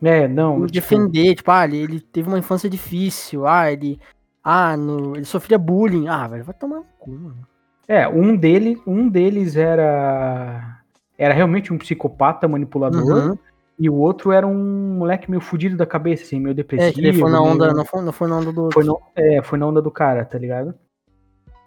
[0.00, 0.60] É, não.
[0.60, 3.98] Tipo, defender, tipo, ah, ele, ele teve uma infância difícil, ah, ele.
[4.44, 6.06] Ah, no, ele sofria bullying.
[6.06, 7.46] Ah, velho, vai tomar no cu, mano.
[7.88, 10.76] É, um deles, um deles era
[11.16, 13.38] era realmente um psicopata manipulador Uhum.
[13.78, 16.94] E o outro era um moleque meio fudido da cabeça, assim, meio É, depressivo.
[16.94, 18.70] que ele foi na meio- onda, não foi, não foi na onda do.
[18.72, 20.74] foi, no- é, foi na onda do cara, tá ligado?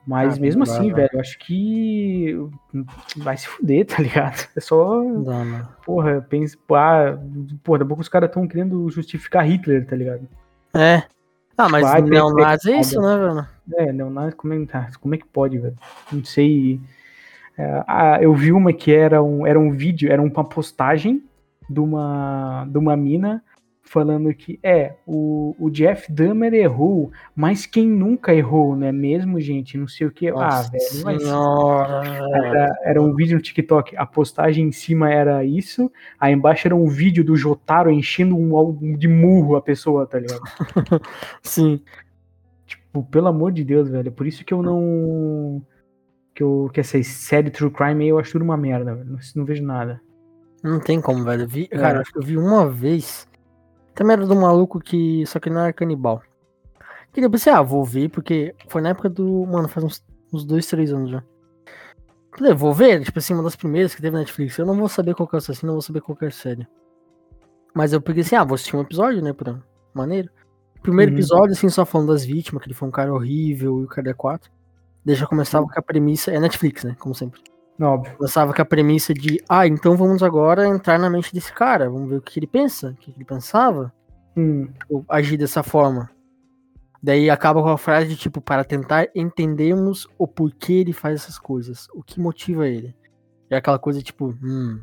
[0.05, 0.95] Mas Ah, mesmo dá, assim, velho.
[0.95, 2.35] velho, eu acho que
[3.17, 4.47] vai se fuder, tá ligado?
[4.57, 5.67] É só, dá, mano.
[5.85, 7.17] porra, pensa, ah,
[7.63, 10.27] porra, daqui a pouco os caras estão querendo justificar Hitler, tá ligado?
[10.73, 11.03] É.
[11.57, 13.47] Ah, mas Vai, neonazi é isso, né, velho?
[13.77, 15.77] É, Leonardo, como é, ah, como é que pode, velho?
[16.11, 16.79] Não sei.
[17.57, 21.21] É, ah, eu vi uma que era um, era um vídeo, era uma postagem
[21.71, 23.43] de uma, de uma mina
[23.91, 29.37] falando que é, o, o Jeff Dahmer errou, mas quem nunca errou, não é mesmo,
[29.41, 29.77] gente?
[29.77, 30.29] Não sei o que.
[30.29, 33.97] Ah, Nossa velho, mas era, era um vídeo no TikTok.
[33.97, 38.57] A postagem em cima era isso, aí embaixo era um vídeo do Jotaro enchendo um,
[38.81, 40.41] um de murro a pessoa, tá ligado?
[41.43, 41.81] Sim.
[42.65, 44.11] Tipo, pelo amor de Deus, velho.
[44.11, 45.61] Por isso que eu não.
[46.33, 49.09] Que, eu, que essa série True Crime aí eu acho tudo uma merda, velho.
[49.09, 50.01] Não, não vejo nada.
[50.63, 51.43] Não tem como, velho.
[51.43, 51.77] Eu vi, É.
[51.77, 53.27] Cara, acho que eu vi uma vez.
[53.95, 55.25] Também era do maluco que.
[55.25, 56.21] Só que não era canibal.
[57.11, 59.45] Que depois pensei, ah, vou ver, porque foi na época do.
[59.45, 61.23] Mano, faz uns, uns dois, três anos já.
[62.37, 64.57] Falei, vou ver, tipo assim, uma das primeiras que teve na Netflix.
[64.57, 66.29] Eu não vou saber qual que é o assassino, não vou saber qual que é
[66.29, 66.65] a série.
[67.73, 69.61] Mas eu peguei assim, ah, vou assistir um episódio, né, por
[69.93, 70.29] maneiro.
[70.81, 71.17] Primeiro Uhum.
[71.17, 74.09] episódio, assim, só falando das vítimas, que ele foi um cara horrível e o cara
[74.09, 74.49] é quatro.
[75.03, 76.31] Daí já começava com a premissa.
[76.31, 76.95] É Netflix, né?
[76.97, 77.41] Como sempre.
[77.81, 78.15] Óbvio.
[78.15, 82.09] Começava com a premissa de, ah, então vamos agora entrar na mente desse cara, vamos
[82.09, 83.91] ver o que ele pensa, o que ele pensava,
[84.35, 84.69] Hum,
[85.09, 86.09] agir dessa forma.
[87.03, 91.39] Daí acaba com a frase de tipo, para tentar entendermos o porquê ele faz essas
[91.39, 92.95] coisas, o que motiva ele.
[93.49, 94.81] É aquela coisa tipo, hum,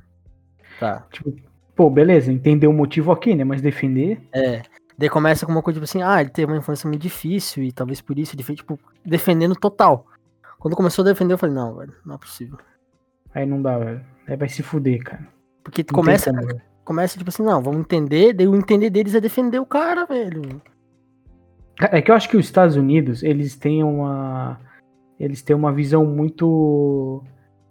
[0.79, 1.07] tá.
[1.11, 1.35] tipo,
[1.75, 3.45] pô, beleza, entender o motivo ok, né?
[3.45, 4.21] Mas defender.
[4.33, 4.63] É.
[4.99, 7.73] Daí começa com uma coisa tipo assim, ah, ele teve uma infância muito difícil e
[7.73, 10.05] talvez por isso ele fez, tipo, defendendo total.
[10.59, 12.59] Quando começou a defender, eu falei, não, velho, não é possível.
[13.35, 14.01] Aí não dá, velho.
[14.27, 15.27] Aí vai se fuder, cara.
[15.63, 19.15] Porque tu Não começa, como, começa tipo assim, não, vamos entender, daí o entender deles
[19.15, 20.61] é defender o cara, velho.
[21.81, 24.59] É que eu acho que os Estados Unidos, eles têm uma.
[25.19, 27.23] Eles têm uma visão muito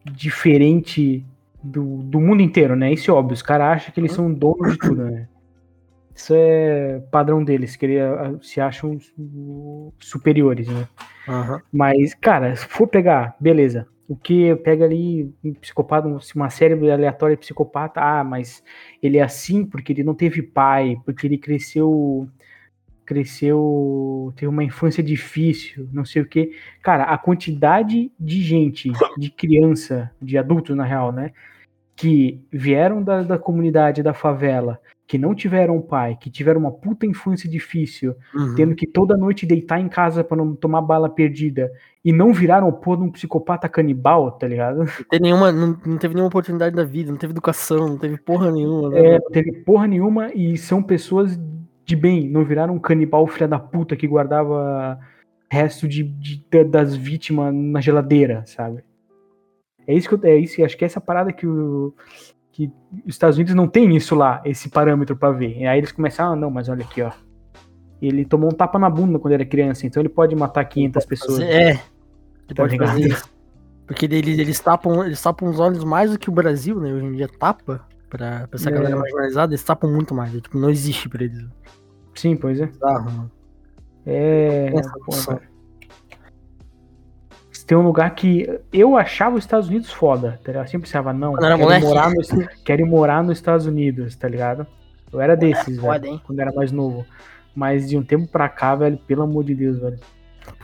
[0.06, 1.26] diferente
[1.63, 2.91] do, do mundo inteiro, né?
[2.91, 3.34] Isso é óbvio.
[3.34, 5.28] Os caras acham que eles são donos de tudo, né?
[6.15, 8.98] Isso é padrão deles, que eles ah, se acham
[10.00, 10.88] superiores, né?
[11.28, 11.62] Aham.
[11.72, 13.88] Mas, cara, se for pegar, beleza.
[14.08, 18.63] O que pega ali um psicopata, uma série aleatória psicopata, ah, mas
[19.04, 22.30] ele é assim porque ele não teve pai, porque ele cresceu
[23.08, 26.52] cresceu, teve uma infância difícil, não sei o que.
[26.84, 31.32] Cara, a quantidade de gente, de criança, de adultos na real, né,
[31.96, 37.06] que vieram da, da comunidade da favela, que não tiveram pai, que tiveram uma puta
[37.06, 38.56] infância difícil, Uhum.
[38.56, 41.72] tendo que toda noite deitar em casa pra não tomar bala perdida
[42.04, 44.80] e não viraram pô de um psicopata canibal, tá ligado?
[44.80, 48.17] Não, teve nenhuma, não, não teve nenhuma oportunidade da vida, não teve educação, não teve
[48.17, 48.89] porra nenhuma.
[48.89, 49.00] né?
[49.00, 51.39] É, não teve porra nenhuma e são pessoas
[51.86, 55.00] de bem, não viraram um canibal filha da puta que guardava
[55.50, 58.84] resto de, de- da- das vítimas na geladeira, sabe?
[59.88, 61.93] É isso que eu, é isso, acho que é essa parada que o
[62.58, 62.72] que
[63.06, 65.56] os Estados Unidos não tem isso lá, esse parâmetro pra ver.
[65.60, 67.12] E aí eles começaram, ah, não, mas olha aqui, ó.
[68.02, 71.38] Ele tomou um tapa na bunda quando era criança, então ele pode matar 500 pessoas.
[71.38, 71.70] Fazer- é.
[71.70, 71.80] Ele
[72.48, 72.88] Tá pode ligado?
[72.89, 73.30] fazer isso.
[73.86, 76.91] Porque eles, eles, tapam, eles tapam os olhos mais do que o Brasil, né?
[76.91, 77.86] Hoje em dia tapa.
[78.10, 78.72] Pra, pra essa É.
[78.74, 80.34] galera marginalizada, eles tapam muito mais.
[80.36, 81.46] é, Tipo, não existe pra eles.
[82.15, 82.65] Sim, pois é.
[82.65, 83.32] Bizarro, mano.
[84.06, 84.72] É.
[84.76, 84.91] Essa
[87.67, 90.65] tem um lugar que eu achava os Estados Unidos foda, tá ligado?
[90.65, 92.30] Eu sempre pensava, não, quero morar, nos,
[92.63, 94.65] quero morar nos Estados Unidos, tá ligado?
[95.12, 96.21] Eu era desses, foda, velho, hein?
[96.25, 97.06] quando era mais novo.
[97.53, 99.99] Mas de um tempo pra cá, velho, pelo amor de Deus, velho.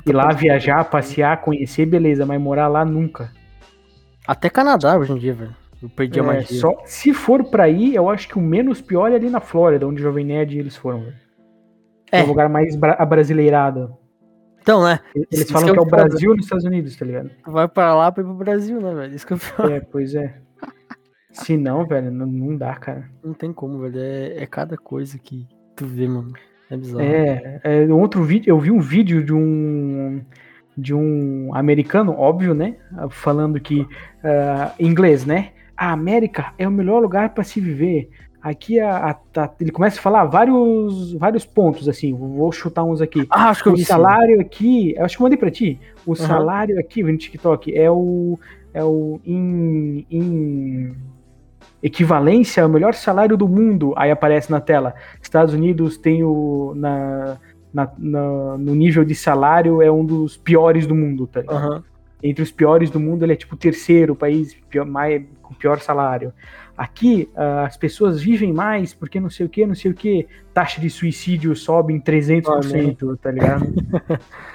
[0.06, 3.32] Ir lá viajar, passear, conhecer, beleza, mas morar lá nunca.
[4.28, 5.56] Até Canadá hoje em dia, velho.
[5.82, 6.60] Eu perdi a É, magia.
[6.62, 9.86] só, se for pra ir, eu acho que o menos pior é ali na Flórida,
[9.86, 11.16] onde o Jovem Nerd eles foram, velho.
[12.12, 12.24] É É.
[12.24, 13.98] o lugar mais bra- abrasileirado.
[14.64, 15.00] Então, né?
[15.14, 15.86] Eles falam que é é o.
[15.86, 17.30] Brasil nos Estados Unidos, tá ligado?
[17.46, 19.14] Vai pra lá pra ir pro Brasil, né, velho?
[19.14, 19.74] Isso que eu falo.
[19.74, 20.34] É, pois é.
[21.32, 23.10] Se não, velho, não, não dá, cara.
[23.22, 24.00] Não tem como, velho.
[24.00, 25.46] É, é cada coisa que
[25.76, 26.32] tu vê, mano.
[26.70, 27.02] É bizarro.
[27.02, 30.24] É, é, outro vídeo, eu vi um vídeo de um
[30.76, 32.78] de um americano, óbvio, né,
[33.12, 33.88] falando que
[34.80, 35.52] em inglês, né?
[35.78, 38.10] A América é o melhor lugar para se viver.
[38.44, 42.14] Aqui a, a- tá- ele começa a falar vários vários pontos assim.
[42.14, 43.26] Vou chutar uns aqui.
[43.30, 43.88] Ah, acho que eu O vi sim.
[43.88, 45.80] salário aqui, eu acho que eu mandei pra ti.
[46.06, 48.38] O salário aqui, no TikTok, é o.
[48.74, 49.22] É o.
[49.26, 50.94] Em, em
[51.82, 53.94] equivalência ao melhor salário do mundo.
[53.96, 54.94] Aí aparece na tela.
[55.22, 56.74] Estados Unidos tem o.
[56.76, 57.38] Na,
[57.74, 61.56] na- na- no nível de salário, é um dos piores do mundo, tá ligado?
[61.58, 61.84] Aham.
[62.24, 65.80] Entre os piores do mundo, ele é tipo o terceiro país pior- mais, com pior
[65.82, 66.32] salário.
[66.78, 70.26] Aqui, ah, as pessoas vivem mais porque não sei o que, não sei o que.
[70.54, 73.66] Taxa de suicídio sobe em 300%, tá ligado?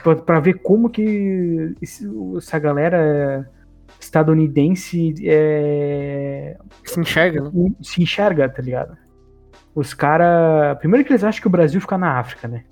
[0.03, 3.49] pra, pra ver como que esse- essa galera
[4.01, 7.71] estadunidense é, Se enxerga, né?
[7.83, 8.97] se enxerga, tá ligado?
[9.75, 10.79] Os caras.
[10.79, 12.65] Primeiro que eles acham que o Brasil fica na África, né?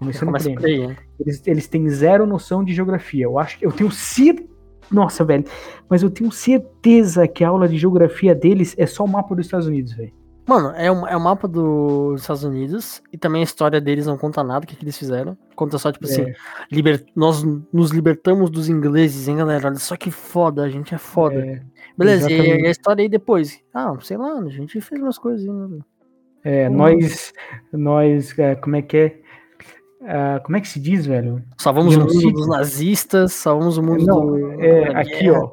[0.00, 0.54] Começando por Começa aí.
[0.56, 0.96] por aí, né?
[1.20, 3.24] Eles, eles têm zero noção de geografia.
[3.26, 4.48] Eu acho que eu tenho certeza.
[4.90, 5.44] Nossa, velho.
[5.88, 9.46] Mas eu tenho certeza que a aula de geografia deles é só o mapa dos
[9.46, 10.12] Estados Unidos, velho.
[10.48, 14.18] Mano, é, um, é o mapa dos Estados Unidos e também a história deles não
[14.18, 15.38] conta nada, o que, que eles fizeram.
[15.54, 16.34] Conta só, tipo assim, É.
[16.72, 19.68] liber- nós nos libertamos dos ingleses, hein, galera?
[19.68, 21.36] Olha só que foda, a gente é foda.
[21.36, 21.62] É,
[21.96, 22.64] Beleza, e, exatamente.
[22.64, 23.60] e a história aí depois?
[23.72, 25.78] Ah, sei lá, a gente fez umas coisas, né?
[26.42, 26.72] é, Hum.
[26.74, 27.32] nós.
[27.72, 28.36] Nós.
[28.38, 29.20] é, como é que é?
[30.02, 31.42] Ah, como é que se diz, velho?
[31.58, 32.32] Salvamos o mundo Genocídio.
[32.36, 35.50] dos nazistas, salvamos o mundo Não, do, é, aqui, ó.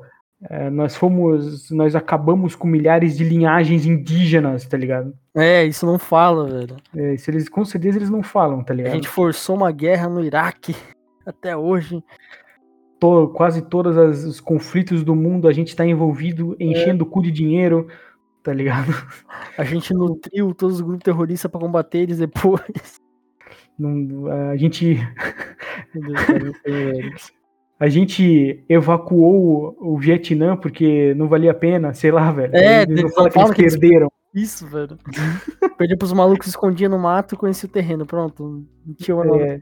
[0.49, 1.69] é, nós fomos.
[1.69, 5.13] Nós acabamos com milhares de linhagens indígenas, tá ligado?
[5.35, 6.77] É, isso não fala, velho.
[6.95, 8.93] É, isso eles, com certeza eles não falam, tá A ligado?
[8.93, 10.75] gente forçou uma guerra no Iraque
[11.25, 12.01] até hoje.
[12.99, 17.21] To- quase todos as- os conflitos do mundo a gente tá envolvido enchendo o cu
[17.21, 17.87] de dinheiro,
[18.41, 18.91] tá ligado?
[19.57, 22.61] A gente nutriu todos os grupos terroristas pra combater eles depois.
[23.77, 24.97] Não- a gente
[27.79, 32.55] a gente evacuou o, o Vietnã porque não valia a pena, sei lá, velho.
[32.55, 34.11] É, eles não eles falam que eles perderam.
[34.33, 34.97] Isso, velho.
[35.77, 38.05] Perdi pros malucos se escondia no mato e conhecia o terreno.
[38.05, 38.65] Pronto.
[38.85, 39.61] Não tinha uma É.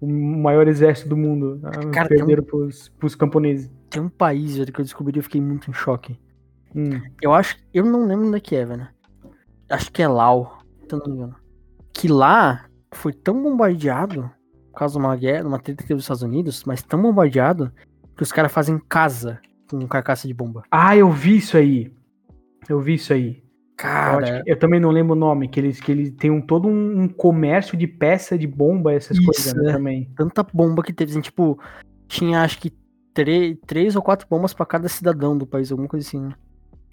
[0.00, 1.60] O maior exército do mundo.
[1.64, 3.70] ah, Cara, tem um- perderam pros, pros camponeses.
[3.90, 6.18] Tem um país, velho, que eu descobri e eu fiquei muito em choque.
[6.74, 7.00] Hum.
[7.20, 7.56] Eu acho.
[7.72, 8.86] Eu não lembro onde é que é, velho.
[9.68, 10.58] Acho que é Lau,
[10.90, 11.36] não me engano.
[11.92, 14.30] Que lá foi tão bombardeado,
[14.72, 17.72] por causa de uma guerra, uma treta que teve nos Estados Unidos, mas tão bombardeado
[18.16, 20.62] que os caras fazem casa com carcaça de bomba.
[20.70, 21.92] Ah, eu vi isso aí.
[22.68, 23.42] Eu vi isso aí.
[23.42, 23.42] Eu,
[23.76, 26.68] Cara, que- eu também não lembro o nome, que eles, que eles têm um, todo
[26.68, 29.72] um, um comércio de peça de bomba, essas Isso, coisas né, é.
[29.72, 30.10] também.
[30.16, 31.58] tanta bomba que teve, assim, tipo,
[32.06, 32.70] tinha acho que
[33.12, 36.32] três, três ou quatro bombas pra cada cidadão do país, alguma coisa assim, né?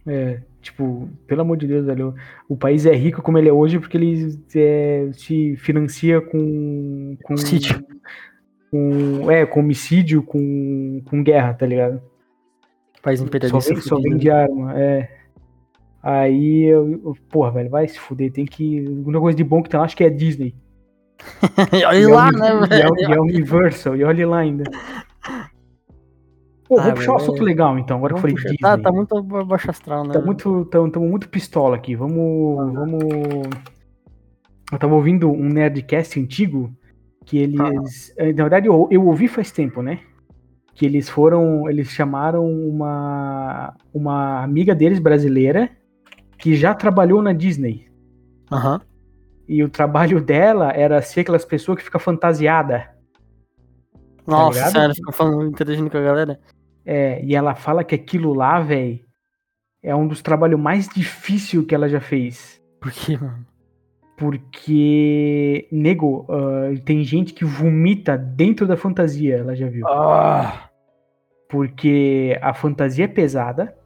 [0.09, 2.15] É, tipo, pelo amor de Deus, velho.
[2.47, 7.15] O país é rico como ele é hoje porque ele é, se financia com.
[7.23, 7.83] com Homicídio.
[8.71, 12.01] Com, é, com homicídio, com, com guerra, tá ligado?
[13.01, 13.75] País Só imperialista.
[13.75, 15.09] só fudido, vem de arma, é.
[16.03, 18.31] Aí, eu, eu- porra, velho, vai se fuder.
[18.31, 18.85] Tem que.
[18.85, 20.53] A única coisa de bom que tem lá, acho que é Disney.
[21.73, 21.85] né?
[21.87, 22.95] Olha E é lá, Uni- né, e é- velho?
[22.99, 24.63] E é Universal, e olha lá ainda.
[26.69, 28.49] Pô, Ah, vou puxar um assunto legal então, agora que eu falei puxar.
[28.51, 28.61] Disney.
[28.61, 30.13] Tá, tá muito ba- baixo astral, né?
[30.13, 31.95] Tá muito, tamo, tamo muito pistola aqui.
[31.95, 33.03] Vamos, vamos.
[34.71, 36.71] Eu tava ouvindo um nerdcast antigo
[37.25, 39.99] que eles, eh, na verdade eu, eu ouvi faz tempo, né?
[40.75, 45.69] Que eles foram, eles chamaram uma uma amiga deles brasileira
[46.37, 47.87] que já trabalhou na Disney
[48.51, 48.79] Aham.
[49.47, 52.91] e o trabalho dela era ser aquelas pessoas que fica fantasiada.
[54.27, 56.39] Nossa, Tá sério, fica falando, interagindo com a galera.
[56.91, 58.99] É, e ela fala que aquilo lá, velho,
[59.83, 62.59] é um dos trabalhos mais difíceis que ela já fez.
[62.81, 63.45] Por quê, mano?
[64.17, 69.87] Porque, nego, ah, tem gente que vomita dentro da fantasia, ela já viu.
[69.87, 70.67] Ah,
[71.47, 73.77] Porque a fantasia é pesada,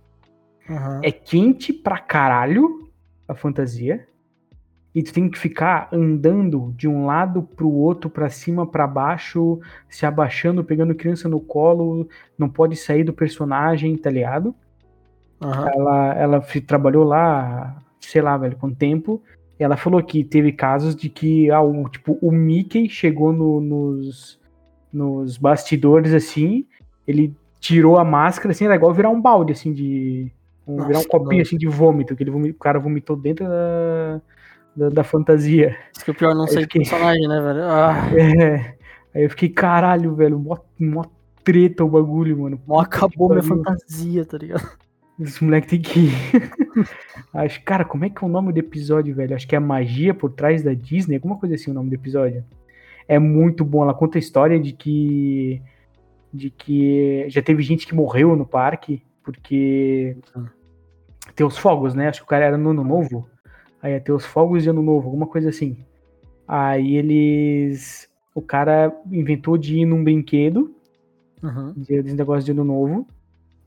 [0.70, 1.02] Aham.
[1.04, 2.90] é quente pra caralho
[3.28, 4.08] a fantasia.
[4.96, 9.60] E tu tem que ficar andando de um lado pro outro, pra cima, pra baixo,
[9.90, 14.54] se abaixando, pegando criança no colo, não pode sair do personagem, tá ligado?
[15.42, 15.70] Aham.
[15.74, 19.22] Ela, ela trabalhou lá, sei lá, velho, com tempo.
[19.58, 24.40] Ela falou que teve casos de que, ah, o, tipo, o Mickey chegou no- nos,
[24.92, 26.66] nos bastidores, assim,
[27.08, 30.32] ele tirou a máscara, assim, era igual virar um balde, assim, de...
[30.68, 34.22] um- virar um Nossa, copinho, assim, de vômito, que ele o cara vomitou dentro da,
[34.76, 35.76] da, da fantasia.
[35.96, 37.64] Isso que o pior, não Aí sei fiquei- personagem, né, velho?
[37.64, 38.56] Ah, É,
[39.16, 41.04] aí eu fiquei, caralho, velho, mó, mó
[41.44, 42.60] treta o bagulho, mano.
[42.66, 44.68] mó que acabou minha fantasia, tá ligado?
[45.20, 46.12] Esse moleque tem que ir.
[47.34, 49.36] Acho, cara, como é que é o nome do episódio, velho?
[49.36, 51.96] Acho que é a magia por trás da Disney, alguma coisa assim o nome do
[51.96, 52.44] episódio.
[53.08, 53.84] É muito bom.
[53.84, 55.62] Ela conta a história de que.
[56.34, 60.18] De que já teve gente que morreu no parque, porque
[61.36, 62.08] tem os fogos, né?
[62.08, 63.30] Acho que o cara era no ano novo.
[63.84, 65.78] Aí ia ter os fogos de ano novo, alguma coisa assim.
[66.48, 68.10] Aí eles.
[68.34, 70.74] O cara inventou de ir num brinquedo
[71.44, 71.74] Uhum.
[71.76, 73.06] de- desse negócio de ano novo,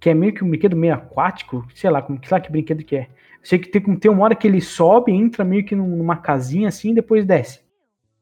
[0.01, 2.83] que é meio que um brinquedo meio aquático, sei lá, como, sei lá que brinquedo
[2.83, 3.09] que é.
[3.43, 6.69] Sei que tem, tem uma hora que ele sobe, entra meio que num- numa casinha
[6.69, 7.61] assim e depois desce.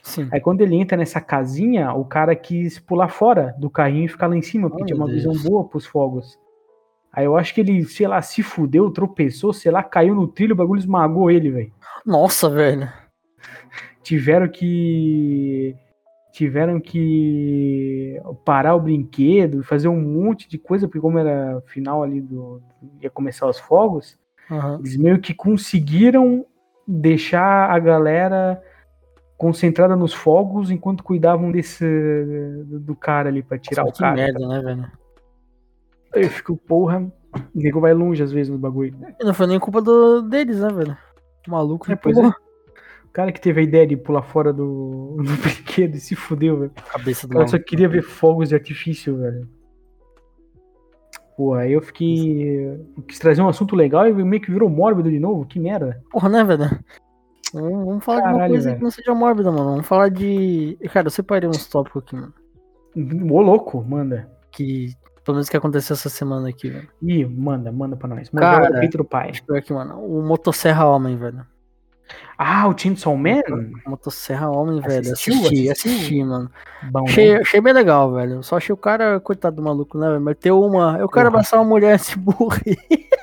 [0.02, 0.28] Sim.
[0.30, 4.26] Aí quando ele entra nessa casinha, o cara quis pular fora do carrinho e ficar
[4.26, 5.44] lá em cima, porque tinha uma meu visão Deus.
[5.44, 6.38] boa pros fogos.
[7.14, 10.52] Aí eu acho que ele, sei lá, se fudeu, tropeçou, sei lá, caiu no trilho,
[10.52, 11.72] o bagulho esmagou ele, velho.
[12.04, 12.92] Nossa, velho.
[14.02, 15.76] tiveram que
[16.32, 22.20] tiveram que parar o brinquedo, fazer um monte de coisa, porque como era final ali
[22.20, 22.60] do
[23.00, 24.18] ia começar os fogos,
[24.50, 24.78] Aham.
[24.80, 26.44] eles meio que conseguiram
[26.88, 28.60] deixar a galera
[29.38, 31.84] concentrada nos fogos enquanto cuidavam desse
[32.66, 34.16] do, cara ali pra tirar Nossa, o que cara.
[34.16, 35.03] merda, né, velho?
[36.14, 37.00] Eu fico, porra,
[37.34, 38.96] o nego vai longe às vezes no bagulho.
[39.20, 40.96] Não foi nem culpa do, deles, né, velho?
[41.46, 42.28] O maluco É, pulou.
[42.28, 46.58] O cara que teve a ideia de pular fora do, do brinquedo e se fudeu,
[46.60, 46.72] velho.
[46.92, 49.48] cabeça do Eu só queria ver fogos de artifício, velho.
[51.36, 52.58] Pô, aí eu fiquei.
[52.96, 55.44] eu quis trazer um assunto legal e meio que virou mórbido de novo.
[55.44, 56.00] Que merda.
[56.10, 56.78] Porra, né, velho?
[57.52, 58.78] Vamos, falar de uma Caralho, coisa velho.
[58.78, 59.70] que não seja mórbida, mano.
[59.70, 60.78] Vamos falar de.
[60.92, 62.32] Cara, eu separei uns tópicos aqui, mano.
[63.30, 64.28] Ô, louco, manda.
[64.52, 64.92] Que.
[65.24, 66.88] Pelo menos que aconteceu essa semana aqui, velho.
[67.02, 68.30] Ih, manda, manda pra nós.
[68.30, 68.76] Manda Cara.
[68.76, 69.32] o peito do pai.
[69.46, 71.46] Pior que, mano, o Motosserra Homem, velho.
[72.36, 73.40] Ah, o Chainsaw Man?
[73.86, 75.00] O Motosserra Homem, velho.
[75.12, 75.34] Assistiu?
[75.34, 75.92] Assisti, Assistiu?
[75.92, 76.50] assisti, mano.
[76.90, 77.40] Bom, Achei, né?
[77.40, 78.42] achei bem legal, velho.
[78.42, 80.20] Só achei o cara, coitado do maluco, né, velho?
[80.20, 80.98] Meteu uma.
[80.98, 81.28] Eu quero Porra.
[81.28, 82.76] abraçar uma mulher se morrer.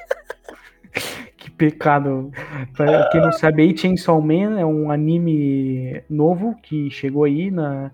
[1.37, 2.31] Que pecado.
[2.75, 7.89] Pra quem não sabe aí, Chainsaw Man é um anime novo que chegou aí na,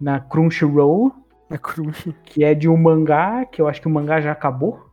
[0.00, 1.12] na Crunchyroll,
[2.24, 4.90] Que é de um mangá, que eu acho que o mangá já acabou.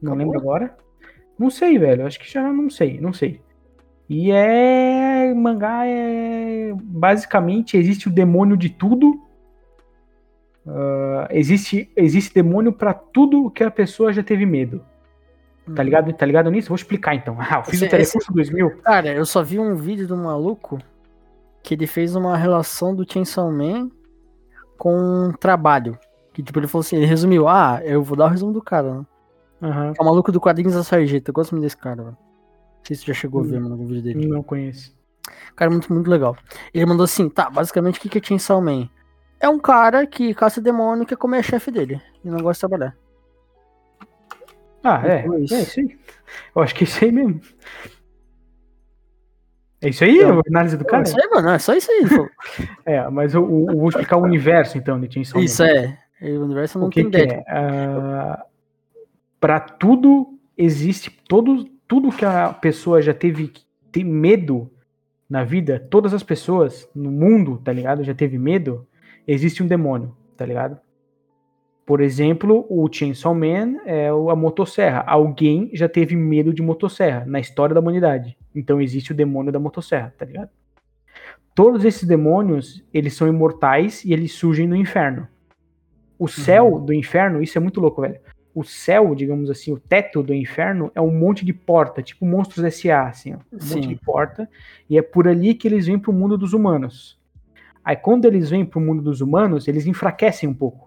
[0.00, 0.16] Não Acabou?
[0.34, 0.76] lembro agora.
[1.38, 2.06] Não sei, velho.
[2.06, 3.40] Acho que já não sei, não sei.
[4.08, 5.32] E é.
[5.34, 6.72] Mangá é.
[6.82, 9.20] Basicamente, existe o demônio de tudo.
[10.66, 14.82] Ah, existe, existe demônio pra tudo que a pessoa já teve medo.
[15.74, 16.68] Tá ligado, tá ligado nisso?
[16.68, 17.36] Vou explicar então.
[17.40, 18.70] Ah, eu fiz Esse- o Telecurso 2000.
[18.82, 20.78] Cara, eu só vi um vídeo do maluco
[21.62, 23.90] que ele fez uma relação do Chainsaw Man
[24.76, 25.98] com trabalho.
[26.32, 28.94] Que tipo, ele falou assim, ele resumiu, ah, eu vou dar o resumo do cara,
[28.94, 29.06] né?
[29.62, 31.30] Aham, É o maluco do quadrinhos da Sarjeta.
[31.30, 32.16] Eu gosto muito desse cara, velho.
[32.18, 33.62] Não sei se você já chegou a ver, Hum.
[33.62, 34.26] mano, algum vídeo dele.
[34.26, 34.94] Não conheço.
[35.56, 36.36] Cara, muito, muito legal.
[36.74, 38.88] Ele mandou assim, tá, basicamente o que que é Chainsaw Man?
[39.40, 42.00] É um cara que caça demônio e quer comer a chefe dele.
[42.24, 42.96] E não gosta de trabalhar.
[44.84, 45.26] Ah, é.
[45.40, 45.54] Isso.
[45.54, 45.98] É isso aí.
[46.54, 47.40] Eu acho que é isso aí mesmo.
[49.80, 51.02] É isso aí, Então, a análise do É cara?
[51.02, 51.50] isso aí, mano.
[51.50, 52.00] É só isso aí.
[52.86, 55.08] É, mas eu, eu- vou explicar o universo então de
[55.38, 55.44] Man.
[55.44, 55.98] isso é.
[56.22, 57.44] O universo não o que, tem que ideia.
[57.46, 57.50] é?
[57.52, 58.44] Ah,
[59.40, 63.52] pra tudo existe todo, tudo que a pessoa já teve
[63.92, 64.70] tem medo
[65.28, 68.02] na vida, todas as pessoas no mundo, tá ligado?
[68.04, 68.86] Já teve medo,
[69.26, 70.78] existe um demônio, tá ligado?
[71.86, 75.04] Por exemplo, o Chainsaw Man é a motosserra.
[75.06, 78.36] Alguém já teve medo de motosserra na história da humanidade.
[78.52, 80.50] Então existe o demônio da motosserra, tá ligado?
[81.54, 85.28] Todos esses demônios, eles são imortais e eles surgem no inferno.
[86.18, 88.18] O céu do inferno, isso é muito louco, velho.
[88.52, 92.64] O céu, digamos assim, o teto do inferno é um monte de porta, tipo Monstros
[92.64, 93.36] S.A., assim, ó.
[93.36, 93.80] Um monte Sim.
[93.80, 94.48] de porta.
[94.90, 97.16] E é por ali que eles vêm pro mundo dos humanos.
[97.84, 100.85] Aí quando eles vêm pro mundo dos humanos, eles enfraquecem um pouco.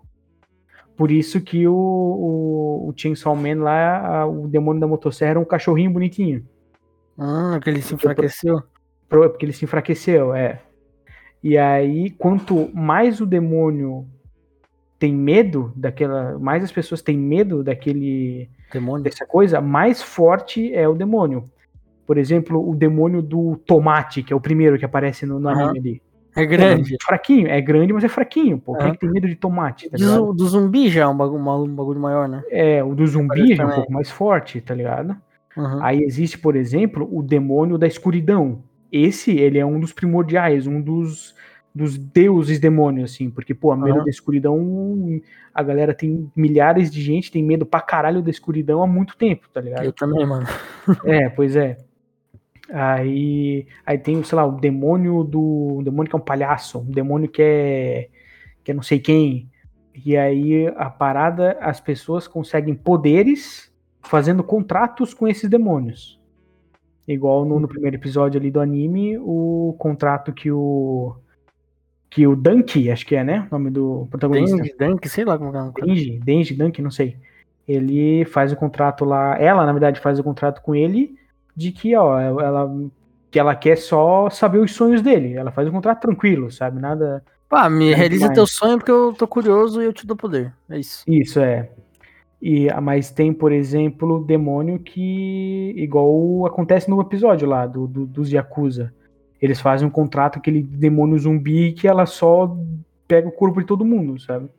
[1.00, 5.40] Por isso que o, o, o Chainsaw Man lá, a- o demônio da motosserra era
[5.40, 6.46] um cachorrinho bonitinho.
[7.18, 8.62] Ah, que ele se enfraqueceu.
[9.08, 10.60] Pro- Porque ele se enfraqueceu, é.
[11.42, 14.06] E aí, quanto mais o demônio
[15.00, 16.38] têm medo daquela.
[16.38, 18.50] Mais as pessoas têm medo daquele.
[18.70, 19.02] Demônio.
[19.06, 21.46] dessa coisa, mais forte é o demônio.
[22.06, 25.70] Por exemplo, o demônio do tomate, que é o primeiro que aparece no, no Aham.
[25.70, 26.02] anime ali.
[26.36, 26.98] É grande.
[26.98, 28.76] Pô, fraquinho, é grande, mas é fraquinho, pô.
[28.76, 29.90] Quem é que tem medo de tomate?
[29.90, 30.34] Tá Do, ligado?
[30.34, 32.44] do zumbi já é um bagulho, um bagulho maior, né?
[32.50, 35.16] É, o do zumbi já é um pouco mais forte, tá ligado?
[35.58, 35.84] Uhum.
[35.84, 38.64] Aí existe, por exemplo, o demônio da escuridão.
[38.92, 41.36] Esse, ele é um dos primordiais, um dos,
[41.74, 44.04] dos deuses demônios, assim, porque, pô, a medo Aham.
[44.04, 45.22] da escuridão,
[45.54, 49.48] a galera tem milhares de gente tem medo pra caralho da escuridão há muito tempo,
[49.54, 49.84] tá ligado?
[49.84, 50.48] Eu também, mano.
[51.06, 51.78] É, pois é.
[52.72, 55.78] Aí, aí tem, sei lá, o demônio do.
[55.78, 58.10] O demônio que é um palhaço, um demônio que é.
[58.64, 59.50] que é não sei quem.
[60.06, 66.20] E aí a parada, as pessoas conseguem poderes fazendo contratos com esses demônios.
[67.08, 71.16] Igual no, no primeiro episódio ali do anime, o contrato que o.
[72.12, 73.48] Que o Dunk, acho que é, né?
[73.52, 74.58] O nome do protagonista.
[74.58, 75.72] Dengue, Dank, sei lá como é.
[75.86, 77.18] Denji, Denji, Dunk, não sei.
[77.68, 81.16] Ele faz o contrato lá, ela na verdade faz o contrato com ele
[81.60, 82.72] de que, ó, ela
[83.32, 85.34] que ela quer só saber os sonhos dele.
[85.36, 86.80] Ela faz um contrato tranquilo, sabe?
[86.82, 87.24] Nada.
[87.48, 90.52] Pá, me realiza teu sonho porque eu tô curioso e eu te dou poder.
[90.70, 91.04] É isso.
[91.08, 91.70] Isso é.
[92.42, 98.32] E mas tem, por exemplo, demônio que igual acontece no episódio lá do, do- dos
[98.32, 98.94] Yakuza.
[99.42, 102.58] Eles fazem um contrato com aquele demônio zumbi que ela só
[103.08, 104.50] pega o corpo de todo mundo, sabe?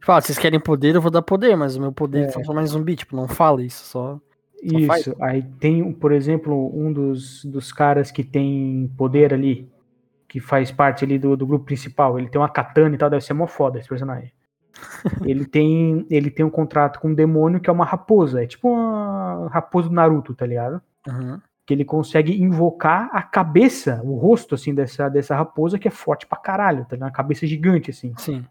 [0.00, 2.26] Fala, vocês querem poder, eu vou dar poder, mas o meu poder É.
[2.28, 2.94] transformar em zumbi.
[2.96, 4.18] Tipo, não fala isso, só.
[4.64, 5.14] Isso.
[5.20, 9.70] Aí tem, por exemplo, um dos, dos caras que tem poder ali,
[10.26, 12.18] que faz parte ali do, do grupo principal.
[12.18, 14.32] Ele tem uma katana e tal, deve ser mó foda esse personagem.
[15.24, 18.42] ele tem ele tem um contrato com um demônio que é uma raposa.
[18.42, 20.80] É tipo uma raposa do Naruto, tá ligado?
[21.06, 21.38] Uhum.
[21.66, 26.26] Que ele consegue invocar a cabeça, o rosto, assim, dessa, dessa raposa que é forte
[26.26, 27.08] pra caralho, tá ligado?
[27.08, 28.14] Uma cabeça gigante, assim.
[28.16, 28.44] Sim.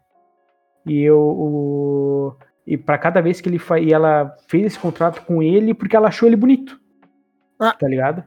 [0.85, 1.19] E eu.
[1.19, 2.35] O,
[2.65, 3.79] e para cada vez que ele fa...
[3.79, 6.79] e ela fez esse contrato com ele porque ela achou ele bonito.
[7.59, 7.73] Ah.
[7.73, 8.23] Tá ligado?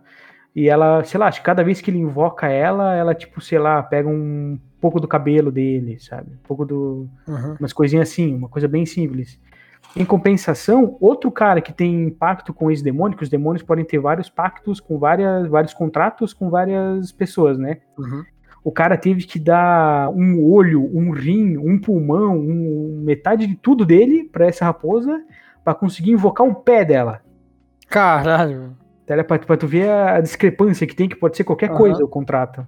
[0.55, 4.09] E ela, sei lá, cada vez que ele invoca ela, ela, tipo, sei lá, pega
[4.09, 6.33] um pouco do cabelo dele, sabe?
[6.33, 7.09] Um pouco do.
[7.29, 7.57] Uhum.
[7.61, 9.39] Umas coisinhas assim, uma coisa bem simples.
[9.95, 13.99] Em compensação, outro cara que tem pacto com esse demônio, que os demônios podem ter
[13.99, 17.79] vários pactos com várias, vários contratos com várias pessoas, né?
[17.99, 18.25] Uhum.
[18.67, 23.85] O cara teve que dar um olho, um rim, um pulmão, um- metade de tudo
[23.87, 25.23] dele pra essa raposa
[25.63, 27.21] pra conseguir invocar o pé dela.
[27.89, 28.77] Caralho.
[29.07, 31.79] Pra, pra tu ver a discrepância que tem, que pode ser qualquer Aham.
[31.79, 32.67] coisa o contrato.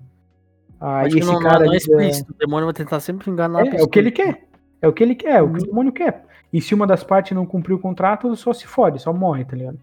[0.80, 1.58] Aí esse não, cara.
[1.58, 2.32] não é da- explícito.
[2.32, 3.86] O demônio vai tentar sempre enganar a é, é pessoa.
[3.88, 4.44] o que ele quer.
[4.80, 5.66] É o que ele quer, é o que o Uhum.
[5.66, 6.22] demônio quer.
[6.52, 9.56] E se uma das partes não cumprir o contrato, só se fode, só morre, tá
[9.56, 9.80] ligado?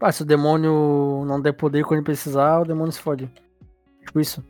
[0.00, 3.30] Ah, se o demônio não der poder quando ele precisar, o demônio se fode.
[4.06, 4.42] Tipo isso.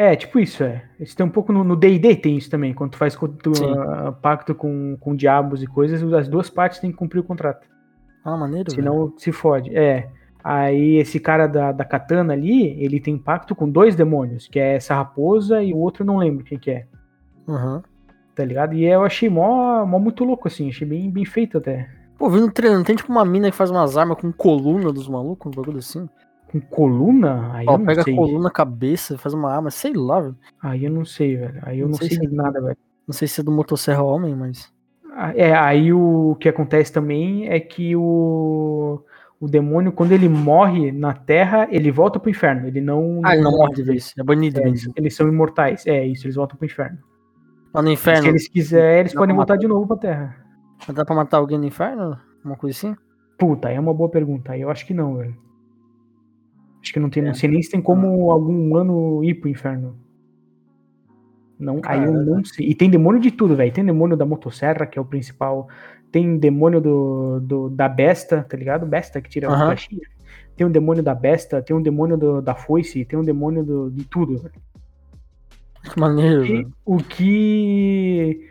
[0.00, 0.82] É, tipo isso, é.
[0.98, 2.72] Isso tem um pouco no D&D tem isso também.
[2.72, 6.90] Quando tu faz tu, ah, pacto com, com diabos e coisas, as duas partes têm
[6.90, 7.68] que cumprir o contrato.
[8.24, 8.82] Ah, maneiro, velho.
[8.82, 9.76] Senão se fode.
[9.76, 10.08] É.
[10.42, 14.76] Aí esse cara da, da katana ali, ele tem pacto com dois demônios, que é
[14.76, 16.86] essa raposa e o outro eu não lembro quem que é,
[17.46, 17.82] Uhum.
[18.34, 18.72] tá ligado?
[18.72, 21.90] E eu achei mó, mó muito louco, assim, achei bem, bem feito até.
[22.16, 25.06] Pô, vi no treino, tem tipo uma mina que faz umas armas com coluna dos
[25.08, 26.08] malucos, um bagulho assim?
[26.50, 27.52] Com coluna?
[27.54, 28.14] Aí Ó, eu não pega sei.
[28.14, 30.36] coluna, cabeça, faz uma arma, sei lá, velho.
[30.60, 31.60] Aí eu não sei, velho.
[31.62, 32.76] Aí eu Não não, sei sei, se- de nada, velho.
[33.06, 34.72] Não sei se é do motosserra homem, mas.
[35.12, 39.00] Ah, É, aí o que acontece também é que o,
[39.40, 42.66] o demônio, quando ele morre na Terra, ele volta pro inferno.
[42.66, 43.20] Ele não.
[43.24, 44.12] Ah, ele não morre de vez.
[44.18, 44.92] É banido É, mesmo.
[44.96, 45.86] eles são imortais.
[45.86, 46.98] É isso, eles voltam pro inferno.
[47.72, 48.22] Lá no inferno.
[48.22, 50.36] Se eles quiserem, eles Dá podem voltar de novo pra Terra.
[50.92, 52.18] Dá pra matar alguém no inferno?
[52.44, 52.96] Uma coisa assim?
[53.38, 54.52] Puta, aí é uma boa pergunta.
[54.52, 55.36] Aí eu acho que não, velho.
[56.82, 57.22] Acho que não tem.
[57.22, 57.26] É.
[57.26, 59.96] Não sei nem se tem como algum humano ir pro inferno.
[61.58, 62.68] Não, aí eu não sei.
[62.70, 63.70] E tem demônio de tudo, velho.
[63.72, 65.68] Tem demônio da motosserra, que é o principal.
[66.10, 68.86] Tem demônio do, do- da besta, tá ligado?
[68.86, 69.66] Besta que tira a Aham.
[69.66, 70.00] flechinha.
[70.56, 73.90] Tem um demônio da besta, tem um demônio do- da foice, tem um demônio do-
[73.90, 74.50] de tudo.
[75.82, 78.49] Que maneiro, E o que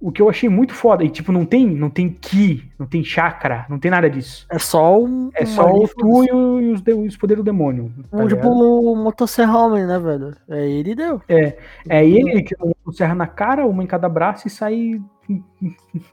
[0.00, 3.02] o que eu achei muito foda e tipo não tem não tem ki, não tem
[3.02, 4.46] chakra, não tem nada disso.
[4.50, 5.30] É só um.
[5.34, 7.90] É só o tu e, o- e os, de- os poderes do demônio.
[8.10, 10.34] tá Um, tipo o motosserra homem, né, velho?
[10.48, 11.20] É ele e deu.
[11.28, 12.54] É ele que
[12.86, 15.00] um serra na cara, uma em cada braço e sai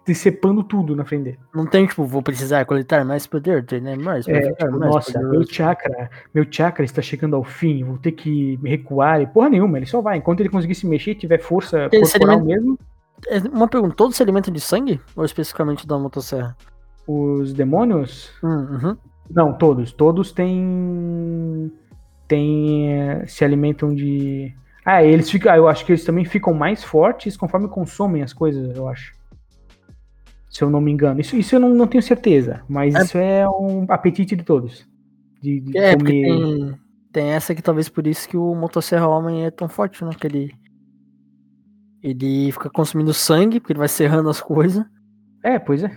[0.06, 1.40] decepando tudo na frente dele.
[1.54, 5.28] Não tem, tipo, vou precisar coletar mais poder, treinar mais, É, tipo, mais nossa, meu
[5.28, 5.54] poderoso.
[5.54, 9.78] chakra, meu chakra está chegando ao fim, vou ter que me recuar e porra nenhuma,
[9.78, 10.18] ele só vai.
[10.18, 12.93] Enquanto ele conseguir se mexer, tiver força Ele corporal mesmo, É,
[13.52, 15.00] Uma pergunta, todos se alimentam de sangue?
[15.16, 16.56] Ou especificamente da motosserra?
[17.06, 18.48] os demônios Hum,
[18.82, 18.98] uhum.
[19.30, 19.92] Não, todos.
[19.92, 21.72] Todos têm.
[22.28, 22.94] têm.
[22.94, 24.54] eh, se alimentam de.
[24.86, 25.54] Ah, eles ficam.
[25.56, 29.14] Eu acho que eles também ficam mais fortes conforme consomem as coisas, eu acho.
[30.50, 31.20] Se eu não me engano.
[31.20, 33.02] Isso, isso eu não, não tenho certeza, mas É.
[33.04, 34.86] isso é um apetite de todos.
[35.42, 36.12] De, de É, comer.
[36.12, 36.80] tem,
[37.12, 40.12] tem essa que talvez por isso que o Motosserra Homem é tão forte, né?
[40.18, 40.52] Que ele.
[42.04, 44.84] Ele fica consumindo sangue, porque ele vai serrando as coisas.
[45.42, 45.92] É, pois é.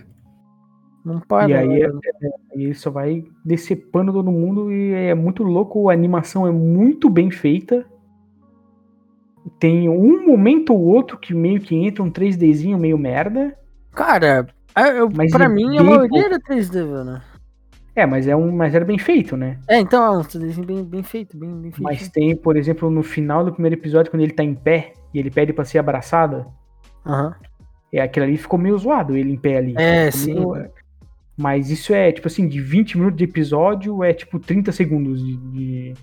[1.03, 1.49] Não para.
[1.49, 1.79] E aí né?
[2.23, 5.89] é- E ele só vai decepando todo mundo e é muito louco.
[5.89, 7.85] A animação é muito bem feita.
[9.59, 13.57] Tem um momento ou outro que meio que entra um 3Dzinho meio merda.
[13.91, 17.21] Cara, é, eu, Mas pra é mim a maioria era 3D, velho.
[17.95, 19.57] É, mas é um, mas era bem feito, né?
[19.67, 21.81] É, então é um 3D bem, bem feito, bem, bem feito.
[21.81, 25.19] Mas tem, por exemplo, no final do primeiro episódio, quando ele tá em pé e
[25.19, 26.47] ele pede pra ser abraçada,
[27.05, 27.33] Aham.
[27.91, 29.73] é aquele ali ficou meio zoado, ele em pé ali.
[29.77, 30.33] É, sim.
[30.33, 30.69] meio-
[31.37, 35.37] Mas isso é, tipo assim, de 20 minutos de episódio, é tipo 30 segundos de,
[35.37, 35.93] de,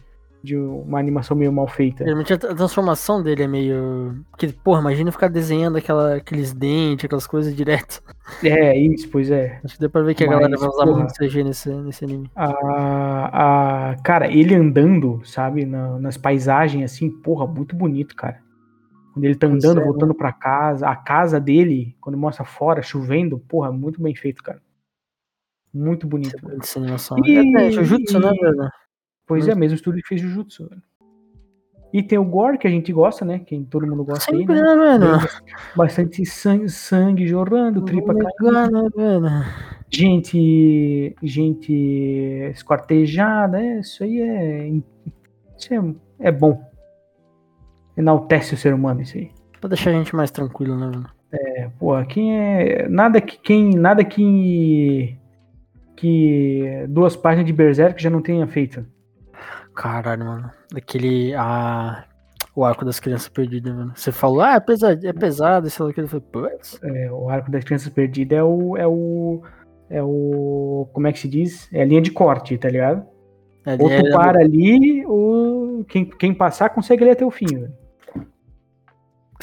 [0.45, 2.05] de uma animação meio mal feita.
[2.05, 4.25] Geralmente a tra- transformação dele é meio.
[4.31, 8.01] Porque, porra, imagina ficar desenhando aquela, aqueles dentes, aquelas coisas direto.
[8.45, 9.59] É, isso, pois é.
[9.65, 10.99] Acho que deu pra ver que a Mas, galera vai usar porra.
[10.99, 12.31] muito CG nesse, nesse anime.
[12.37, 18.39] A, a, cara, ele andando, sabe, na- nas paisagens assim, porra, muito bonito, cara.
[19.15, 19.85] Quando ele tá andando, né?
[19.85, 24.61] voltando pra casa, a casa dele, quando mostra fora, chovendo, porra, muito bem feito, cara.
[25.73, 26.37] Muito bonito.
[26.61, 27.17] Essa animação.
[27.25, 28.69] E- é, Jujutsu, né, velho?
[29.25, 30.69] Pois é, mesmo estúdio que fez Jujutsu.
[30.69, 30.83] velho.
[31.93, 33.39] E tem o Gore, que a gente gosta, né?
[33.39, 34.75] Quem todo mundo gosta aí, Sempre, né?
[34.75, 35.29] né, velho?
[35.77, 39.21] Bastante sangue, sangue jorrando, tripa Vamos caindo.
[39.21, 39.55] né,
[39.89, 41.73] gente gente
[42.53, 44.69] esquartejada, é, isso aí é
[45.57, 46.61] isso é, é bom.
[47.97, 49.31] Enaltece o ser humano isso aí.
[49.61, 51.07] Pra deixar a gente mais tranquilo, né, velho?
[51.33, 55.17] É, porra, quem é nada que quem nada que
[55.97, 58.85] que duas páginas de Berserk já não tenha feito.
[59.75, 60.51] Caralho, mano.
[60.73, 61.35] Daquele.
[61.35, 62.05] A...
[62.57, 63.93] O arco das crianças perdidas, mano.
[63.97, 66.01] Você falou, ah, é pesado, é pesado, sei lá o que.
[66.01, 66.79] Eu falei, putz.
[66.85, 69.43] É, o arco das crianças perdidas é o é o
[69.91, 71.69] é o como é que se diz?
[71.73, 73.05] É a linha de corte, tá ligado?
[73.67, 77.47] Ali Ou tu é- para ali, ou quem, quem passar consegue ler até o fim,
[77.47, 77.73] velho.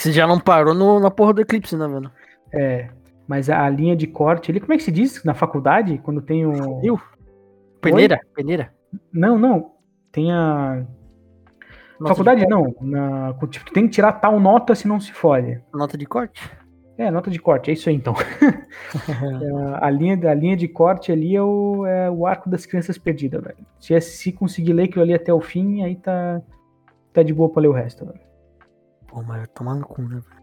[0.01, 2.11] Você já não parou no, na porra do eclipse, né, velho?
[2.51, 2.89] É,
[3.27, 5.99] mas a, a linha de corte ali, como é que se diz na faculdade?
[5.99, 6.79] Quando tem o.
[6.79, 6.99] Viu?
[7.79, 8.19] Peneira?
[8.35, 8.73] Peneira?
[9.13, 9.73] Não, não.
[10.11, 10.83] Tem a.
[11.99, 12.75] Nota faculdade não.
[12.81, 15.55] Na, tipo, tu tem que tirar tal nota se não se fode.
[15.55, 16.49] De, nota de corte?
[16.97, 18.15] É, nota de corte, é isso aí então.
[19.79, 22.97] a, a linha, a linha de corte ali é o, é o arco das crianças
[22.97, 23.57] perdidas, velho.
[23.79, 26.41] Se, é- se conseguir ler aquilo ali até o fim, aí tá,
[27.13, 28.30] tá de boa pra ler o resto, velho.
[29.11, 30.41] Pô, mas tomar no cu, né, velho?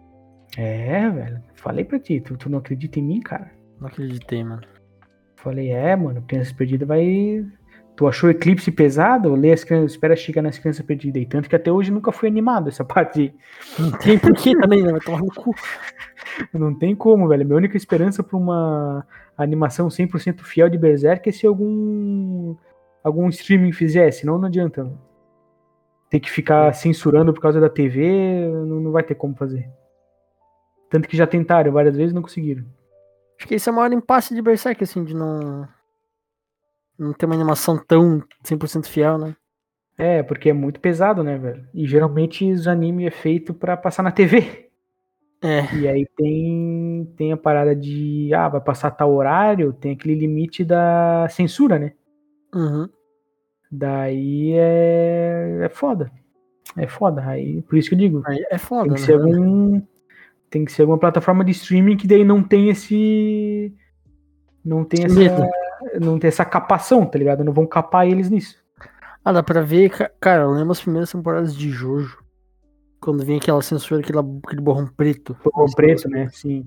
[0.58, 1.42] É, velho.
[1.54, 3.50] Falei pra ti, tu, tu não acredita em mim, cara?
[3.80, 4.62] Não acreditei, mano.
[5.36, 7.46] Falei, é, mano, Crianças Perdidas vai.
[7.96, 9.34] Tu achou Eclipse pesado?
[9.34, 11.22] Lê as crianças, espera chegar nas Crianças Perdidas.
[11.22, 13.34] E tanto que até hoje nunca foi animado essa parte.
[13.78, 14.92] Não tem porquê também, né?
[14.92, 15.54] Vai tomar no cu.
[16.52, 17.44] Não tem como, velho.
[17.44, 19.04] Minha única esperança pra uma
[19.36, 22.54] animação 100% fiel de Berserk é se algum
[23.02, 24.92] algum streaming fizer, senão não adianta.
[26.10, 29.68] Ter que ficar censurando por causa da TV, não, não vai ter como fazer.
[30.90, 32.64] Tanto que já tentaram várias vezes e não conseguiram.
[33.38, 35.68] Acho que esse é o maior impasse de Berserk, assim, de não.
[36.98, 39.36] Não ter uma animação tão 100% fiel, né?
[39.96, 41.68] É, porque é muito pesado, né, velho?
[41.74, 44.68] E geralmente os anime é feito pra passar na TV.
[45.42, 45.72] É.
[45.76, 50.64] E aí tem, tem a parada de, ah, vai passar tal horário, tem aquele limite
[50.64, 51.92] da censura, né?
[52.52, 52.88] Uhum.
[53.70, 56.10] Daí é, é foda.
[56.76, 57.22] É foda.
[57.26, 59.06] Aí, por isso que eu digo, Aí é foda, tem que né?
[59.06, 59.82] ser algum.
[60.50, 63.74] Tem que ser alguma plataforma de streaming que daí não tem esse.
[64.64, 65.14] Não tem essa.
[65.18, 65.42] Medo.
[66.00, 67.44] Não tem essa capação, tá ligado?
[67.44, 68.56] Não vão capar eles nisso.
[69.24, 72.18] Ah, dá pra ver, ca- cara, eu lembro as primeiras temporadas de Jojo.
[73.00, 75.36] Quando vinha aquela censura, aquela, aquele borrão preto.
[75.42, 76.28] Por preço, né?
[76.32, 76.66] Sim.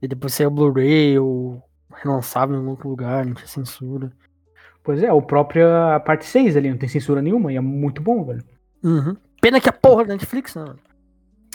[0.00, 1.62] E depois saiu Blu-ray ou
[2.02, 4.10] relançava em algum outro lugar, não tinha censura.
[4.88, 8.00] Pois é, o próprio a parte 6 ali, não tem censura nenhuma, e é muito
[8.00, 8.42] bom, velho.
[8.82, 9.14] Uhum.
[9.38, 10.64] Pena que a porra da Netflix, né?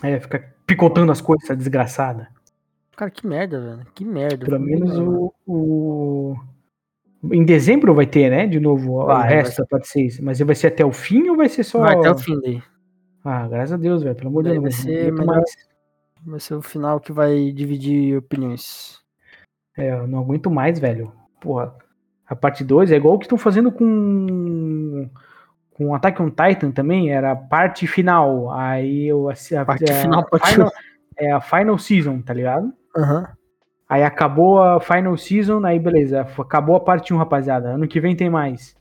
[0.03, 2.27] É, fica picotando as coisas, essa desgraçada.
[2.95, 3.88] Cara, que merda, velho.
[3.95, 4.45] Que merda.
[4.45, 6.36] Pelo menos o, o.
[7.31, 8.45] Em dezembro vai ter, né?
[8.45, 10.19] De novo, Vai, resto da parte 6.
[10.19, 11.79] Mas vai ser até o fim ou vai ser só.
[11.79, 12.61] Vai até o fim daí.
[13.25, 14.15] Ah, graças a Deus, velho.
[14.15, 14.61] Pelo amor de Deus.
[14.61, 15.55] vai ser mais.
[16.23, 19.01] Vai ser o final que vai dividir opiniões.
[19.75, 21.11] É, eu não aguento mais, velho.
[21.41, 21.75] Porra.
[22.28, 25.09] A parte 2 é igual o que estão fazendo com.
[25.71, 28.51] Com Attack on Titan também, era a parte final.
[28.51, 29.30] Aí eu.
[29.30, 30.71] A, a, Parte a final, parte final,
[31.17, 32.71] É a final season, tá ligado?
[32.95, 33.28] Aham.
[33.89, 36.21] Aí acabou a final season, aí beleza.
[36.21, 37.69] Acabou a parte 1, rapaziada.
[37.69, 38.76] Ano que vem tem mais.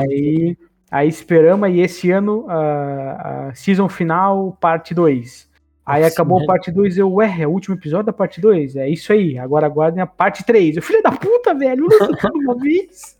[0.00, 0.56] Aí,
[0.90, 5.48] aí esperamos, e esse ano a, a season final, parte 2.
[5.86, 6.52] Aí Nossa, acabou a merda.
[6.54, 8.76] parte 2, eu, ué, é o último episódio da parte 2?
[8.76, 10.76] É isso aí, agora aguardem a parte 3.
[10.76, 13.18] Eu, filho da puta, velho, lança tudo uma vez.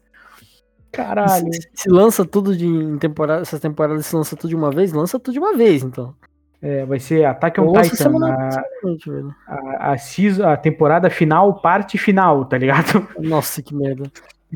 [0.90, 1.52] Caralho.
[1.52, 4.92] Se, se lança tudo de em temporada, essas temporadas se lança tudo de uma vez,
[4.92, 6.14] lança tudo de uma vez, então.
[6.62, 8.48] É, vai ser Attack on Titan, semana-
[9.46, 9.54] a,
[9.88, 13.06] a, a, season- a temporada final, parte final, tá ligado?
[13.18, 14.04] Nossa, que merda.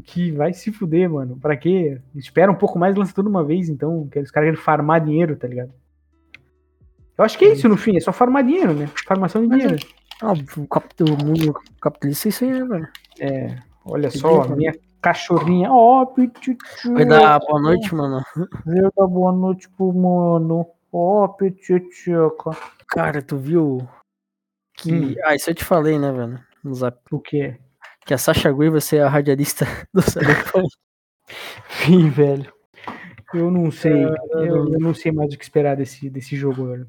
[0.05, 1.37] Que vai se fuder, mano.
[1.37, 1.99] Pra quê?
[2.15, 4.09] Espera um pouco mais e lança tudo uma vez, então.
[4.11, 5.71] Que os caras querem farmar dinheiro, tá ligado?
[7.19, 8.89] Eu acho que é isso no fim, é só farmar dinheiro, né?
[9.05, 9.87] Farmação de é- dinheiro.
[10.23, 12.89] Ah, o, mundo capitalista é isso aí, né, velho?
[13.21, 15.71] É, olha Que só, bem, minha cachorrinha.
[15.71, 18.21] Ó, oh, Vai dar boa noite, mano.
[18.65, 20.67] Vai dar boa noite pro mano.
[20.93, 22.51] Ó, petitioca.
[22.89, 23.89] Cara, tu viu
[24.75, 24.93] que.
[24.93, 25.15] Hum.
[25.25, 26.41] Ah, isso eu te falei, né, velho?
[26.65, 26.99] No zap.
[27.13, 27.57] O quê?
[28.05, 30.69] Que a Sasha Grey vai ser a radialista do Cyberpunk.
[31.69, 32.53] Fim, velho.
[33.35, 34.05] Eu não sei.
[34.33, 36.89] Eu, eu não sei mais o que esperar desse, desse jogo, velho.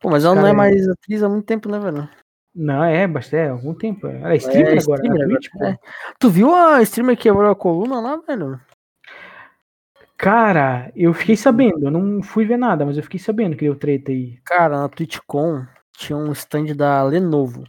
[0.00, 2.08] Pô, mas ela não Cara, é é- mais atriz há muito tempo, né, velho?
[2.54, 4.06] Não, é, bastante, é algum tempo.
[4.06, 5.78] Ela é streamer É, agora, streamer agora, Twitch, é.
[6.18, 8.60] Tu viu a streamer que quebrou a coluna lá, velho?
[10.16, 13.76] Cara, eu fiquei sabendo, eu não fui ver nada, mas eu fiquei sabendo que deu
[13.76, 14.38] treta aí.
[14.44, 15.64] Cara, na TwitchCon
[15.96, 17.62] tinha um stand da Lenovo.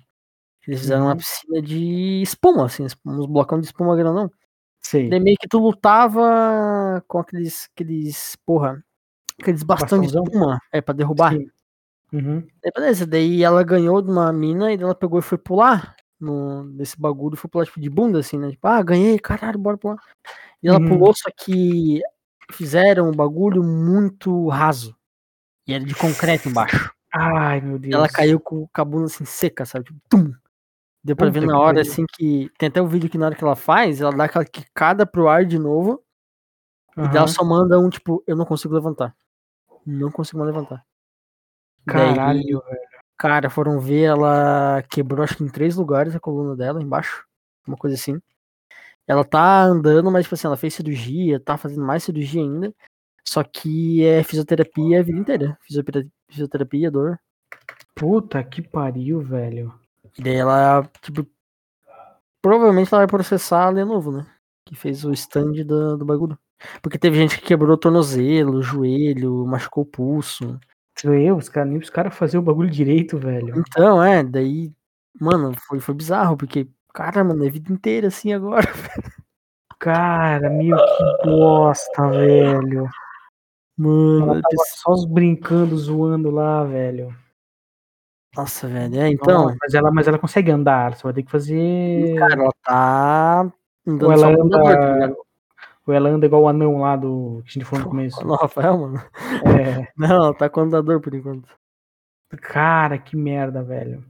[0.68, 1.18] Eles fizeram uma Uhum.
[1.18, 4.32] piscina de espuma, assim, uns blocão de espuma grandão.
[4.82, 5.10] Sei.
[5.10, 8.84] Daí meio que tu lutava com aqueles, aqueles, porra,
[9.40, 11.34] aqueles bastões de espuma, é, pra derrubar.
[11.34, 11.48] Sim.
[12.12, 12.42] Uhum.
[12.64, 16.64] Daí beleza, daí ela ganhou de uma mina e ela pegou e foi pular no,
[16.64, 18.52] nesse bagulho, foi pular tipo de bunda, assim, né?
[18.52, 19.98] Tipo, ah, ganhei, caralho, bora pular.
[20.64, 20.88] E ela Uhum.
[20.90, 22.02] pulou, só que
[22.52, 24.96] fizeram um bagulho muito raso.
[25.68, 26.92] E era de concreto embaixo.
[27.14, 27.92] Ai, meu Deus.
[27.94, 29.86] E ela caiu com, com a bunda assim seca, sabe?
[29.86, 30.34] Tipo, tum!
[31.04, 32.52] Deu pra Puta ver na hora assim que.
[32.58, 35.30] Tem até o vídeo que na hora que ela faz, ela dá aquela quicada pro
[35.30, 36.04] ar de novo.
[36.98, 39.16] E daí ela só manda um tipo, eu não consigo levantar.
[39.86, 40.50] Não consigo mais
[41.94, 42.82] Daí, Caralho, velho.
[43.18, 47.26] cara, foram ver, ela quebrou acho que em três lugares a coluna dela, embaixo.
[47.68, 48.20] Uma coisa assim.
[49.08, 52.74] Ela tá andando, mas tipo assim, ela fez cirurgia, tá fazendo mais cirurgia ainda.
[53.28, 55.58] Só que é fisioterapia a vida inteira.
[55.62, 57.20] Fisioterapia, fisioterapia dor.
[57.96, 59.74] Puta que pariu, velho.
[60.18, 61.28] E daí ela, tipo.
[62.42, 64.26] Provavelmente ela vai processar a Lenovo, né?
[64.66, 66.38] Que fez o stand do, do bagulho.
[66.82, 70.60] Porque teve gente que quebrou o tornozelo, o joelho, machucou o pulso.
[71.04, 73.54] Eu, os caras, nem os caras fazer o bagulho direito, velho.
[73.58, 74.72] Então, é, daí.
[75.20, 76.68] Mano, foi, foi bizarro, porque.
[76.94, 78.68] Cara, mano, é a vida inteira assim agora.
[79.80, 82.90] Cara, meu, que bosta, velho.
[83.78, 87.16] Mano, Ela tava só os brincando, zoando lá, velho.
[88.36, 89.00] nossa, velho.
[89.00, 89.46] É, então.
[89.46, 92.16] Nossa, mas, ela, mas ela consegue andar, só vai ter que fazer.
[92.18, 93.52] Cara, ela tá
[93.88, 95.16] ou, andando ela andador, tá anda?
[95.90, 98.26] Ou ela anda igual o anão lá do que a gente falou no começo.
[98.26, 98.98] No Rafael, mano.
[99.46, 101.50] É, Não, tá com andador por enquanto.
[102.42, 104.04] cara, que merda, velho.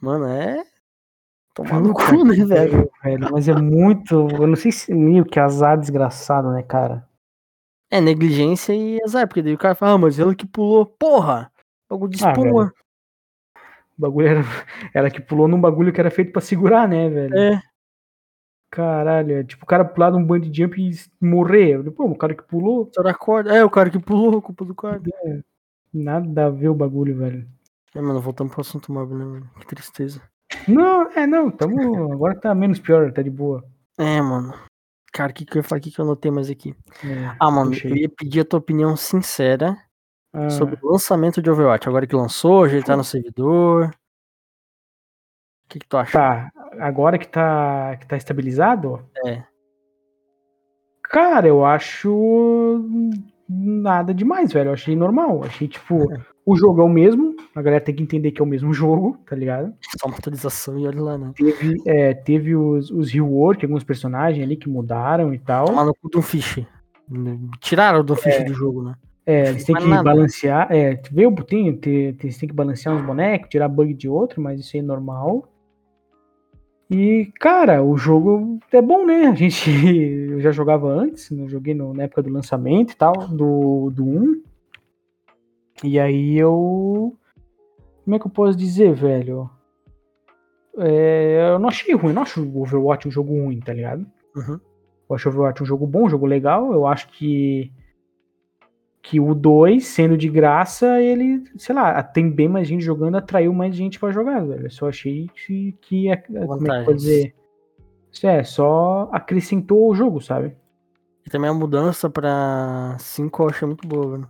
[0.00, 0.62] Mano, é.
[1.54, 2.90] Tomar no cu, né, que velho?
[3.02, 3.28] velho.
[3.30, 4.28] Mas é muito.
[4.30, 4.92] Eu não sei se.
[4.92, 7.06] Meio que azar desgraçado, né, cara?
[7.90, 10.86] É negligência e azar, porque daí o cara fala, ah, mas ela que pulou.
[10.86, 11.52] Porra!
[11.90, 12.72] Bagulho de Ah, espuma.
[13.98, 14.40] O bagulho era.
[14.94, 17.36] Ela que pulou num bagulho que era feito pra segurar, né, velho?
[17.38, 17.62] é.
[18.72, 21.78] Caralho, é tipo o cara pular num bungee jump e morrer.
[21.92, 23.54] Pô, o cara que pulou, Estourar a corda.
[23.54, 24.98] É, o cara que pulou, culpa do cara.
[25.92, 27.46] nada a ver o bagulho, velho.
[27.94, 29.50] É, mano, voltamos pro assunto móvel, né, mano?
[29.60, 30.22] Que tristeza.
[30.66, 32.10] Não, é, não, tamo.
[32.14, 33.62] Agora tá menos pior, tá de boa.
[33.98, 34.54] É, mano.
[35.12, 35.78] Cara, o que, que eu ia falar?
[35.78, 36.74] O que, que eu anotei mais aqui?
[37.04, 39.76] É, Ah, mano, eu ia pedir a tua opinião sincera
[40.32, 41.86] Ah, sobre o lançamento de Overwatch.
[41.86, 43.94] Agora que lançou, já ele tá no servidor.
[45.72, 46.12] O que, que tu acha?
[46.12, 46.50] Tá,
[46.80, 49.42] agora que tá, que tá estabilizado, É.
[51.02, 52.84] cara, eu acho
[53.48, 54.68] nada demais, velho.
[54.68, 55.42] Eu achei normal.
[55.44, 56.06] Achei, tipo,
[56.44, 57.34] o jogo é o mesmo.
[57.54, 59.72] A galera tem que entender que é o mesmo jogo, tá ligado?
[59.98, 61.32] Só uma atualização e olha lá, né?
[61.34, 65.64] Teve, é, teve os, os rework, alguns personagens ali que mudaram e tal.
[65.64, 66.62] Tomar no cu do Fish.
[67.60, 68.94] Tiraram o Doomfish do jogo, né?
[69.24, 70.02] É, eles têm que nada.
[70.02, 70.66] balancear.
[70.70, 74.42] É, veio o tem, tem, eles têm que balancear uns bonecos, tirar bug de outro,
[74.42, 75.48] mas isso aí é normal.
[76.92, 79.26] E, cara, o jogo é bom, né?
[79.26, 79.70] A gente.
[80.32, 84.04] Eu já jogava antes, eu joguei no- na época do lançamento e tal, do, do
[84.04, 84.42] 1.
[85.84, 87.14] E aí eu.
[88.04, 89.48] Como é que eu posso dizer, velho?
[90.78, 94.06] É, eu não achei ruim, eu não acho o Overwatch um jogo ruim, tá ligado?
[94.34, 94.58] Uhum.
[95.08, 96.72] Eu acho o Overwatch um jogo bom, um jogo legal.
[96.72, 97.70] Eu acho que
[99.02, 103.52] que o 2, sendo de graça, ele, sei lá, tem bem mais gente jogando, atraiu
[103.52, 104.66] mais gente pra jogar, velho.
[104.66, 107.34] Eu só achei que, que é- como é que vou dizer?
[108.12, 110.54] Isso é, só acrescentou o jogo, sabe?
[111.26, 114.28] E também a mudança pra 5 eu achei muito boa, velho.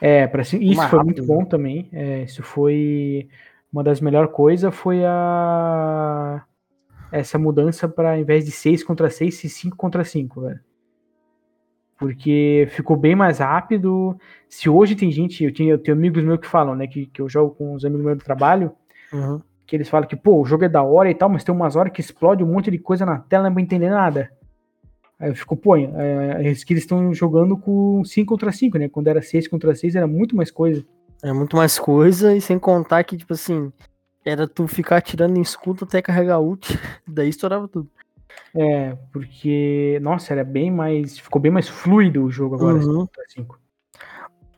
[0.00, 1.88] É, para isso Mais foi rápido, muito bom também.
[1.92, 3.28] É, isso foi
[3.72, 6.42] uma das melhores coisas foi a
[7.12, 10.60] essa mudança para ao invés de 6 contra 6, ser 5 contra 5, velho.
[11.98, 14.16] Porque ficou bem mais rápido.
[14.48, 17.20] Se hoje tem gente, eu tenho, eu tenho amigos meus que falam, né, que, que
[17.20, 18.72] eu jogo com os amigos meus do trabalho,
[19.12, 19.40] Uhum.
[19.66, 21.76] que eles falam que, pô, o jogo é da hora e tal, mas tem umas
[21.76, 24.30] horas que explode um monte de coisa na tela, não é pra entender nada.
[25.18, 28.88] Aí eu fico, pô, é, é que eles estão jogando com 5 contra 5, né?
[28.88, 30.84] Quando era 6 contra 6 era muito mais coisa.
[31.22, 33.72] É muito mais coisa, e sem contar que, tipo assim,
[34.24, 36.68] era tu ficar atirando em escudo até carregar ult,
[37.08, 37.90] daí estourava tudo.
[38.54, 41.18] É, porque, nossa, era bem mais.
[41.18, 42.82] Ficou bem mais fluido o jogo agora, Uhum.
[42.82, 43.60] 5 contra 5.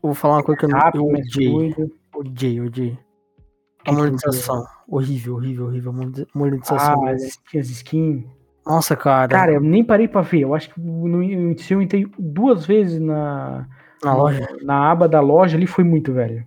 [0.02, 1.74] Vou falar uma coisa que eu, não- odiei.
[2.14, 2.98] Odiei, odiei.
[3.84, 4.64] Que A monetização.
[4.88, 5.92] Horrível, horrível, horrível.
[5.92, 7.06] Monetiza- Monetização.
[7.06, 8.26] Ah, as skins, as.
[8.66, 9.28] Nossa, cara.
[9.28, 10.40] Cara, eu nem parei pra ver.
[10.40, 13.66] Eu acho que no, eu, se eu entrei duas vezes na,
[14.04, 14.48] na loja.
[14.62, 16.46] na aba da loja ali, foi muito, velho.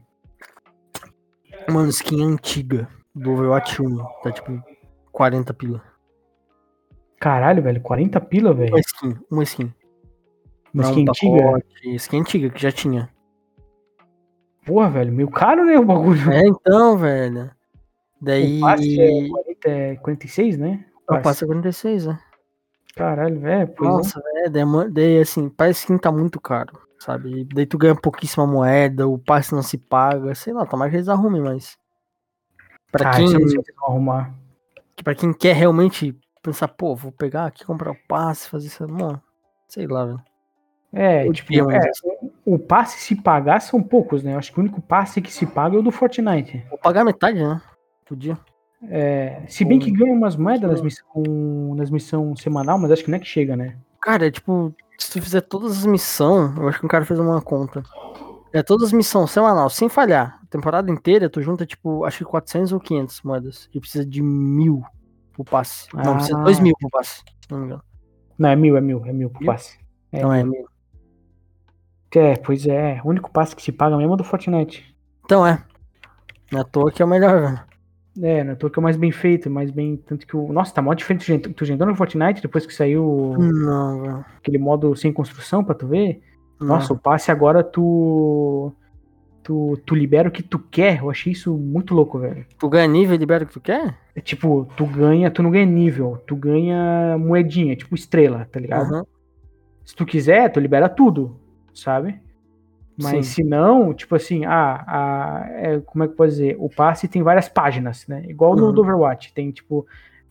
[1.69, 3.97] Mano, skin antiga do Overwatch 1.
[4.23, 4.61] Tá tipo
[5.11, 5.81] 40 pila.
[7.23, 8.71] Caralho, velho, 40 pila, velho.
[8.73, 9.73] Uma skin, uma skin.
[10.73, 11.43] Uma skin antiga.
[11.45, 13.09] pacote, Skin antiga, que já tinha.
[14.65, 16.29] Porra, velho, meio caro, né, o bagulho.
[16.29, 17.49] É, então, velho.
[18.21, 18.57] Daí.
[18.57, 20.85] O passe é, 40, é 46, né?
[21.09, 22.19] Eu passo 46, né?
[22.93, 23.93] Caralho, velho, pois é.
[23.93, 24.91] Nossa, velho.
[24.91, 27.45] Daí, assim, parece que tá muito caro, sabe?
[27.53, 30.35] Daí tu ganha pouquíssima moeda, o passe não se paga.
[30.35, 31.77] Sei lá, tomara que eles arrumem, mas.
[32.91, 34.33] Pra, Ah, quem, não arrumar.
[34.95, 36.13] que pra quem quer realmente
[36.43, 38.87] pensar, pô, vou pegar aqui, comprar o passe, fazer isso.
[38.87, 39.19] Mano,
[39.67, 40.21] sei lá, velho.
[40.91, 41.91] É, Eu tipo, é,
[42.45, 44.35] o passe se pagar são poucos, né?
[44.35, 46.63] Eu acho que o único passe que se paga é o do Fortnite.
[46.69, 47.59] Vou pagar metade, né?
[48.05, 48.37] Podia.
[48.89, 51.23] É, se bem que ganha umas moedas nas missão,
[51.75, 53.75] nas missão semanal, mas acho que não é que chega, né?
[53.99, 57.19] Cara, é tipo, se tu fizer todas as missões, eu acho que um cara fez
[57.19, 57.81] uma conta.
[58.51, 60.39] É todas as missões semanal, sem falhar.
[60.43, 63.69] A temporada inteira, tu junta, tipo, acho que 400 ou 500 moedas.
[63.73, 64.83] E precisa de mil
[65.33, 65.87] pro passe.
[65.93, 66.45] Não, precisa de Ah.
[66.45, 67.83] 2 mil pro passe, se não me engano.
[68.37, 69.47] Não, é mil, é mil, é mil pro Mil?
[69.51, 69.77] passe.
[70.11, 70.65] É, Então é mil.
[72.15, 73.01] é, pois é.
[73.03, 74.95] O único passe que se paga mesmo é o do Fortnite.
[75.25, 75.63] Então é.
[76.51, 77.61] Não é toa que é o melhor, velho.
[78.21, 79.97] É, não tô que é o mais bem feito, mais bem.
[79.97, 80.53] Tanto que o.
[80.53, 81.25] Nossa, tá mó diferente.
[81.25, 84.25] Tu já entrou- Tu no Fortnite depois que saiu Não, velho.
[84.37, 86.21] aquele modo sem construção pra tu ver?
[86.59, 86.67] Não.
[86.67, 88.71] Nossa, o passe agora tu.
[89.43, 90.99] Tu, tu libera o que tu quer.
[91.01, 92.45] Eu achei isso muito louco, velho.
[92.57, 93.93] Tu ganha nível e libera o que tu quer?
[94.15, 98.93] É tipo, tu ganha, tu não ganha nível, tu ganha moedinha, tipo estrela, tá ligado?
[98.93, 99.05] Aham.
[99.85, 101.35] Se tu quiser, tu libera tudo,
[101.73, 102.21] sabe?
[102.97, 103.33] Mas Sim.
[103.33, 106.55] se não, tipo assim, ah, a, é, como é que pode dizer?
[106.59, 108.23] O passe tem várias páginas, né?
[108.29, 108.71] Igual no Uhum.
[108.73, 109.85] do Overwatch, tem tipo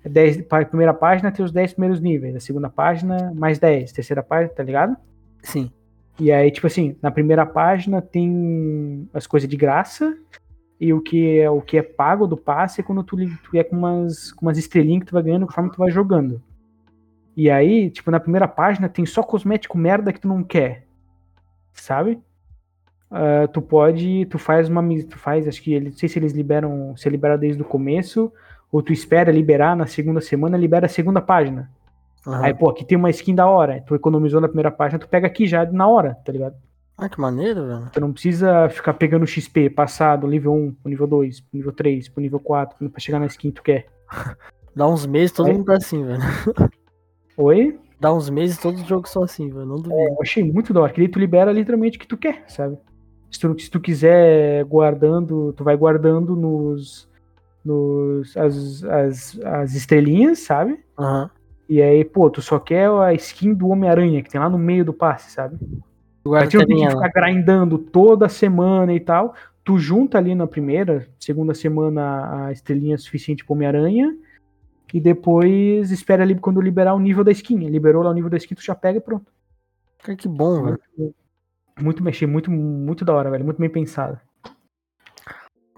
[0.05, 4.23] 10, pa- primeira página tem os 10 primeiros níveis, a segunda página mais 10, terceira
[4.23, 4.97] página, tá ligado?
[5.43, 5.71] Sim.
[6.19, 10.17] E aí, tipo assim, na primeira página tem as coisas de graça
[10.81, 13.65] e o que é o que é pago do passe é quando tu, tu é
[13.65, 16.43] com umas, com umas estrelinhas que tu vai ganhando conforme tu vai jogando.
[17.37, 20.87] E aí, tipo, na primeira página tem só cosmético merda que tu não quer.
[21.73, 22.21] Sabe?
[23.13, 26.97] Ah, tu pode, tu faz uma, tu faz, acho que não sei se eles liberam,
[26.97, 28.33] se libera desde o começo
[28.73, 31.71] ou tu espera liberar na segunda semana, libera a segunda página.
[32.27, 32.45] Aham.
[32.45, 33.83] Aí, pô, aqui tem uma skin da hora.
[33.87, 36.55] Tu economizou na primeira página, tu pega aqui já na hora, tá ligado?
[36.97, 37.91] Ah, que maneiro, velho.
[37.93, 41.73] Tu não precisa ficar pegando XP, passar do nível 1 pro nível 2, pro nível
[41.73, 43.87] 3, pro nível 4, pra chegar na skin que tu quer.
[44.75, 46.21] Dá uns meses, todo Aí- mundo tá assim, velho.
[47.37, 47.79] Oi?
[48.01, 49.67] Dá uns meses, todos os jogos são assim, velho.
[49.67, 49.95] Não duvido.
[49.95, 52.77] Eu achei muito da hora, que daí tu libera literalmente o que tu quer, sabe?
[53.31, 57.09] Se tu, se tu quiser guardando, tu vai guardando nos.
[57.65, 60.79] nos as, as, as estrelinhas, sabe?
[60.99, 61.31] Aham.
[61.73, 64.85] E aí, pô, tu só quer a skin do Homem-Aranha, que tem lá no meio
[64.85, 65.57] do passe, sabe?
[65.57, 69.35] Tu Pra guarda ti não tem que ficar grindando toda semana e tal.
[69.65, 74.15] Tu junta ali na primeira, segunda semana a estrelinha suficiente pro Homem-Aranha.
[74.93, 77.57] E depois espera ali quando liberar o nível da skin.
[77.71, 79.33] Liberou lá o nível da skin, tu já pega e pronto.
[80.03, 81.15] Cara, que bom, velho.
[81.81, 83.47] Muito mexer, muito, muito da hora, velho.
[83.47, 84.21] Muito bem pensado.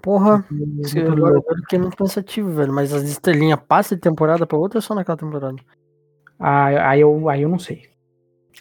[0.02, 1.52] Porra, Muito se- agora louco.
[1.52, 2.72] eu fiquei muito pensativo, velho.
[2.72, 5.54] Mas as estrelinhas passam de temporada pra outra ou só naquela temporada?
[6.38, 7.88] Ah, aí, eu, aí eu não sei.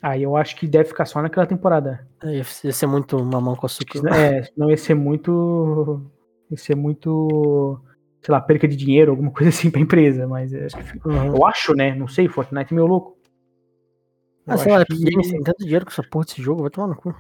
[0.02, 2.08] Aí eu acho que deve ficar só naquela temporada.
[2.24, 2.44] É, Ia
[2.74, 4.00] ser muito mamão com açúcar.
[4.14, 6.02] É, senão ia ser muito.
[6.52, 7.80] Ia ser muito.
[8.22, 10.28] Sei lá, perca de dinheiro, alguma coisa assim pra empresa.
[10.28, 11.36] Mas eu acho que fica- Uhum.
[11.36, 11.94] Eu acho, né?
[11.96, 13.18] Não sei, Fortnite é meio louco.
[14.48, 16.70] Ah, Eu sei lá, que- Games tem tanto dinheiro com essa porra desse jogo, vai
[16.72, 17.16] tomar no cu.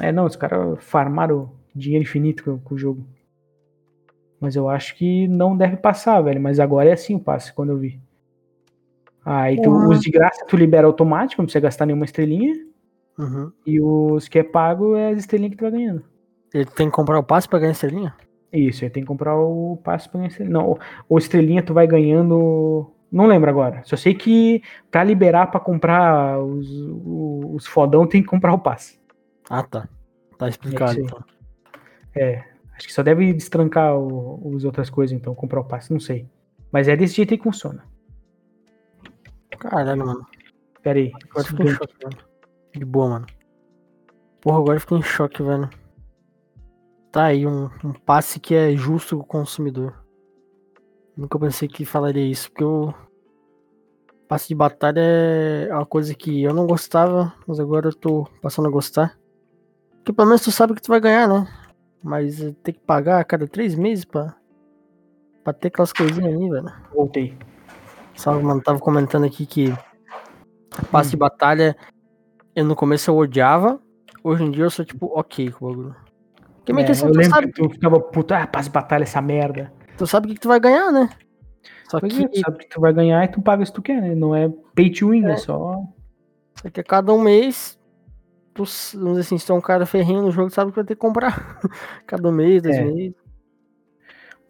[0.00, 3.06] É, não, os caras farmaram dinheiro infinito com, com o jogo.
[4.40, 6.40] Mas eu acho que não deve passar, velho.
[6.40, 8.00] Mas agora é assim o passe, quando eu vi.
[9.24, 12.54] Aí tu, os de graça tu libera automático, não precisa gastar nenhuma estrelinha.
[13.18, 13.52] Uhum.
[13.66, 16.04] E os que é pago é as estrelinhas que tu vai ganhando.
[16.52, 18.14] Ele tem que comprar o passe pra ganhar estrelinha?
[18.52, 20.58] Isso, aí tem que comprar o passe pra ganhar estrelinha.
[20.58, 22.90] Não, ou estrelinha tu vai ganhando.
[23.10, 23.82] Não lembro agora.
[23.84, 26.68] Só sei que pra liberar pra comprar os,
[27.54, 28.98] os fodão tem que comprar o passe.
[29.48, 29.88] Ah, tá.
[30.38, 31.06] Tá explicado, É isso aí.
[31.06, 31.24] então.
[32.14, 32.44] É.
[32.74, 36.26] Acho que só deve destrancar o, os outras coisas, então, comprar o passe, não sei.
[36.72, 37.84] Mas é desse jeito aí que funciona.
[39.62, 40.26] Caralho, mano.
[40.82, 41.12] Pera aí.
[41.30, 42.16] Agora eu fiquei em choque, mano.
[42.74, 43.26] De boa, mano.
[44.40, 45.70] Porra, agora eu fiquei em choque, velho.
[47.12, 49.94] Tá aí, um, um passe que é justo com o consumidor.
[51.16, 52.92] Nunca pensei que falaria isso, porque o
[54.26, 58.66] passe de batalha é uma coisa que eu não gostava, mas agora eu tô passando
[58.66, 59.16] a gostar.
[59.98, 61.46] Porque pelo menos tu sabe que tu vai ganhar, né?
[62.02, 64.34] Mas ter que pagar a cada três meses pra,
[65.44, 66.72] pra ter aquelas coisinhas ali, velho.
[66.92, 67.38] Voltei.
[68.16, 68.60] Salve, mano.
[68.62, 69.74] Tava comentando aqui que
[70.90, 71.76] passe de batalha,
[72.54, 73.80] eu no começo eu odiava.
[74.24, 75.96] Hoje em dia eu sou tipo, ok com o bagulho.
[76.56, 78.70] Porque meio É, que assim, eu tu lembro sabe, que tu ficava puto, ah, passe
[78.70, 79.72] batalha essa merda.
[79.96, 81.08] tu sabe o que, que tu vai ganhar, né?
[81.88, 83.82] Só Pois que, é, tu sabe que tu vai ganhar e tu paga se tu
[83.82, 84.14] quer, né?
[84.14, 85.36] Não é pay to win, é, É.
[85.36, 85.82] só.
[86.54, 87.78] só que a cada um mês,
[88.54, 88.62] tu,
[88.94, 90.84] vamos dizer assim, se tu é um cara ferrinho no jogo, tu sabe que vai
[90.84, 91.58] ter que comprar.
[92.06, 92.84] cada um mês, dois É.
[92.84, 93.14] meses.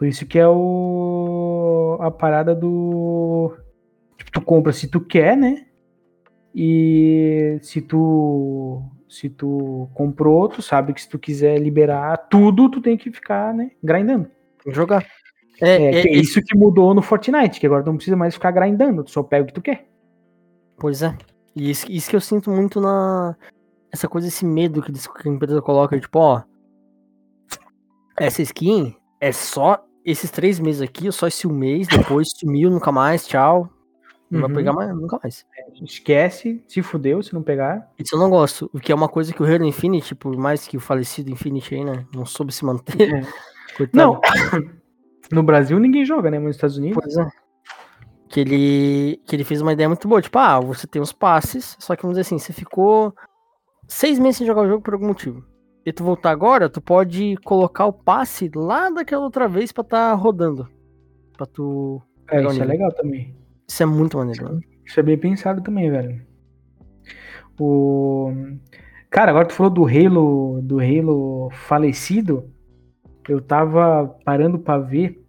[0.02, 1.96] Por isso que é o.
[2.00, 3.54] a parada do.
[4.18, 5.64] Tipo, tu compra se tu quer, né?
[6.52, 8.82] E se tu.
[9.08, 13.54] Se tu comprou, tu sabe que se tu quiser liberar tudo, tu tem que ficar,
[13.54, 13.70] né?
[13.80, 14.28] Grindando.
[14.66, 15.06] Jogar.
[15.60, 18.16] É, É, que é é, isso que mudou no Fortnite, que agora tu não precisa
[18.16, 19.86] mais ficar grindando, tu só pega o que tu quer.
[20.80, 21.16] Pois é.
[21.54, 23.36] E isso, isso que eu sinto muito na.
[23.92, 26.42] Essa coisa, esse medo que a empresa coloca, tipo, ó.
[28.18, 32.90] Essa skin é só esses três meses aqui, só esse um mês, depois sumiu, nunca
[32.92, 33.68] mais, tchau.
[34.30, 34.56] Não vai Uhum.
[34.56, 35.44] pegar mais, nunca mais.
[35.82, 37.90] Esquece, se fudeu, se não pegar.
[37.98, 38.70] Isso eu não gosto.
[38.72, 41.74] O que é uma coisa que o Halo Infinite, por mais que o falecido Infinite
[41.74, 43.14] aí, né, não soube se manter.
[43.14, 43.22] É.
[43.92, 44.20] Não,
[45.32, 46.38] no Brasil ninguém joga, né?
[46.38, 46.98] Mas nos Estados Unidos.
[47.02, 47.26] Pois é.
[48.28, 50.20] Que ele, que ele fez uma ideia muito boa.
[50.20, 53.14] Tipo, ah, você tem os passes, só que vamos dizer assim, você ficou
[53.88, 55.42] seis meses sem jogar o jogo por algum motivo.
[55.84, 60.12] E tu voltar agora, tu pode colocar o passe lá daquela outra vez pra tá
[60.14, 60.68] rodando.
[61.36, 62.00] Pra tu.
[62.30, 62.68] É, isso é nível.
[62.68, 63.36] legal também.
[63.68, 64.44] Isso é muito maneiro.
[64.44, 64.60] mano.
[64.84, 66.24] Isso é bem pensado também, velho.
[67.58, 68.32] O...
[69.10, 72.50] Cara, agora tu falou do Halo, do Halo falecido.
[73.28, 75.22] Eu tava parando pra ver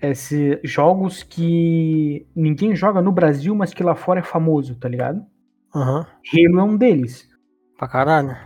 [0.00, 5.24] esses jogos que ninguém joga no Brasil, mas que lá fora é famoso, tá ligado?
[5.74, 6.06] Aham.
[6.32, 7.28] Halo é um deles.
[7.78, 8.36] Pra caralho.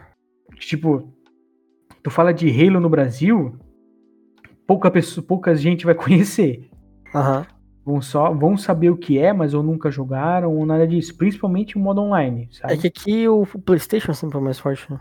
[0.66, 1.08] Tipo,
[2.02, 3.56] tu fala de Halo no Brasil,
[4.66, 6.68] pouca pessoa, pouca gente vai conhecer.
[7.14, 7.46] Aham.
[7.84, 11.76] Vão só vão saber o que é, mas ou nunca jogaram ou nada disso, principalmente
[11.76, 12.74] o modo online, sabe?
[12.74, 14.86] É que aqui o PlayStation sempre é mais forte.
[14.92, 15.00] Né?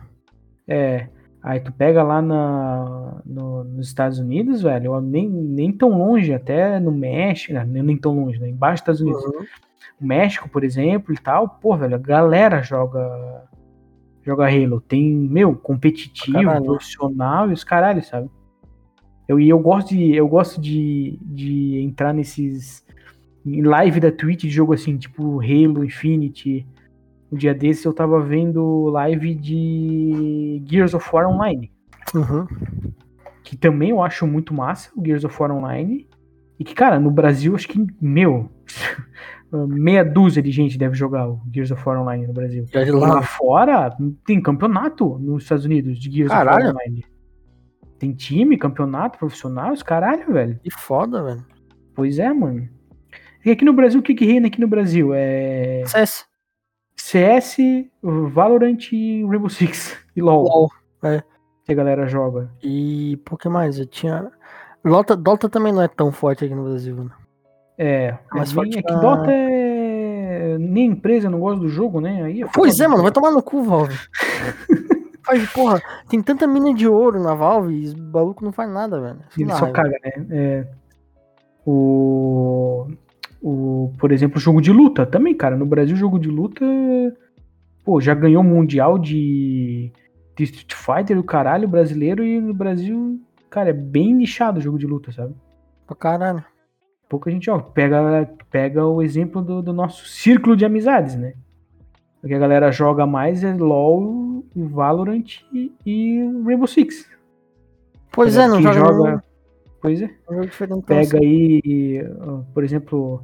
[0.66, 1.08] É,
[1.44, 6.80] aí tu pega lá na, no- nos Estados Unidos, velho, nem, nem tão longe, até
[6.80, 9.24] no México, né, nem nem tão longe, né, embaixo dos Estados Unidos.
[9.26, 9.46] Uhum.
[10.02, 13.44] O México, por exemplo, e tal, pô, velho, a galera joga
[14.24, 14.82] joga Halo.
[14.82, 16.66] Tem, meu, competitivo, caralho.
[16.66, 18.30] profissional e os caralho, sabe?
[19.28, 22.84] Eu, e eu gosto de eu gosto de, de entrar nesses
[23.46, 26.68] em live da Twitch de jogo assim, tipo Halo Infinity.
[27.32, 31.72] Um dia desse eu tava vendo live de Gears of War Online,
[32.16, 32.48] Uhum.
[33.44, 36.08] que também eu acho muito massa, o Gears of War Online.
[36.60, 38.50] E que, cara, no Brasil, acho que, meu,
[39.52, 42.66] meia dúzia de gente deve jogar o Gears of War Online no Brasil.
[42.94, 43.96] Lá fora,
[44.26, 46.66] tem campeonato nos Estados Unidos de Gears of Caralho.
[46.66, 47.06] War Online.
[47.98, 50.60] Tem time, campeonato, profissional, os caralho, velho.
[50.64, 51.46] Que foda, velho.
[51.94, 52.70] Pois é, mano.
[53.44, 55.12] E aqui no Brasil, o que que reina aqui no Brasil?
[55.14, 56.26] É CS.
[56.96, 57.58] CS,
[58.02, 59.98] Valorant e Rainbow Six.
[60.16, 60.70] E LoL, LOL.
[61.64, 62.52] que a galera joga.
[62.62, 63.80] E por que mais?
[63.80, 64.30] Eu tinha.
[64.84, 67.12] Dota, Dota também não é tão forte aqui no Brasil, né?
[67.82, 70.58] É, é, forte nem, é que Dota é...
[70.60, 72.24] Nem empresa não gosta do jogo, né?
[72.24, 73.96] Aí Pois é, mano, vai tomar no cu, Valve.
[75.24, 79.00] Faz, porra, tem tanta mina de ouro na Valve e o maluco não faz nada,
[79.00, 79.20] velho.
[79.30, 79.76] Sei Ele lá, só velho.
[79.76, 80.26] caga, né?
[80.30, 80.68] É,
[81.66, 82.88] o,
[83.42, 85.56] o, por exemplo, o jogo de luta também, cara.
[85.56, 86.66] No Brasil, o jogo de luta,
[87.86, 89.92] pô, já ganhou mundial de,
[90.36, 94.80] de Street Fighter, o caralho brasileiro, e no Brasil, cara, é bem nichado o jogo
[94.80, 95.34] de luta, sabe?
[95.86, 96.44] Pra caralho.
[97.10, 101.34] Pouca gente, ó, pega, pega o exemplo do, do nosso círculo de amizades, né?
[102.24, 107.10] O que a galera joga mais é LoL, Valorant e, e Rainbow Six.
[108.12, 109.24] Pois é, não joga, joga...
[109.82, 110.10] Pois é.
[110.76, 110.82] um.
[110.82, 112.06] Pega aí,
[112.54, 113.24] por exemplo,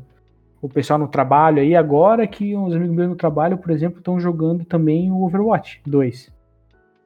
[0.62, 4.20] o pessoal no trabalho aí, agora que uns amigos meus no trabalho, por exemplo, estão
[4.20, 6.34] jogando também o Overwatch 2.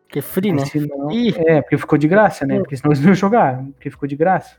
[0.08, 0.62] Que é free, né?
[0.62, 1.34] Mas se não- Ih.
[1.46, 2.60] é, porque ficou de graça, né?
[2.60, 4.58] Porque senão eles não iam jogar, porque ficou de graça.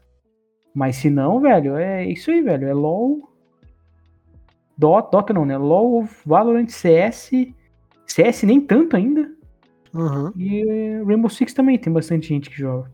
[0.74, 2.66] Mas se não, velho, é isso aí, velho.
[2.68, 3.28] É LOL.
[4.76, 5.56] Dota, Dota não, né?
[5.58, 7.30] LOL, Valorant, CS.
[8.06, 9.30] CS nem tanto ainda.
[9.92, 10.32] Uhum.
[10.36, 12.90] E Rainbow Six também tem bastante gente que joga.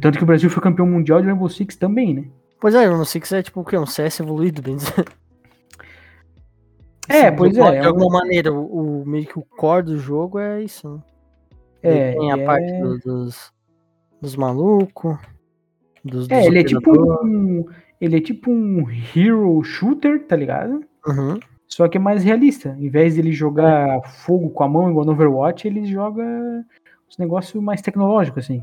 [0.00, 2.24] Tanto que o Brasil foi campeão mundial de Rainbow Six também, né?
[2.60, 3.76] Pois é, sei que é tipo o quê?
[3.78, 5.06] Um CS evoluído, bem dizer.
[7.08, 7.70] É, Assim, pois de, é.
[7.70, 10.88] De é um- alguma maneira, o, o- meio que o core do jogo é isso,
[10.88, 11.00] né?
[11.82, 13.52] É, Tem a é- parte do- dos,
[14.20, 15.16] dos malucos.
[16.04, 16.90] Dos, dos É, ele é tipo
[17.24, 17.64] um.
[18.00, 20.82] Ele é tipo um hero shooter, tá ligado?
[21.06, 21.38] Uhum.
[21.66, 22.74] Só que é mais realista.
[22.80, 26.22] Em vez de ele jogar fogo com a mão igual no Overwatch, ele joga
[27.08, 28.62] os negócios mais tecnológicos, assim.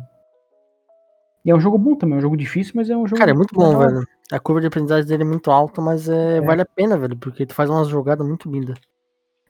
[1.45, 3.19] E é um jogo bom também, é um jogo difícil, mas é um jogo.
[3.19, 3.89] Cara, é muito bom, legal.
[3.93, 4.07] velho.
[4.31, 6.41] A curva de aprendizagem dele é muito alta, mas é, É.
[6.41, 8.77] vale a pena, velho, porque tu faz umas jogadas muito lindas.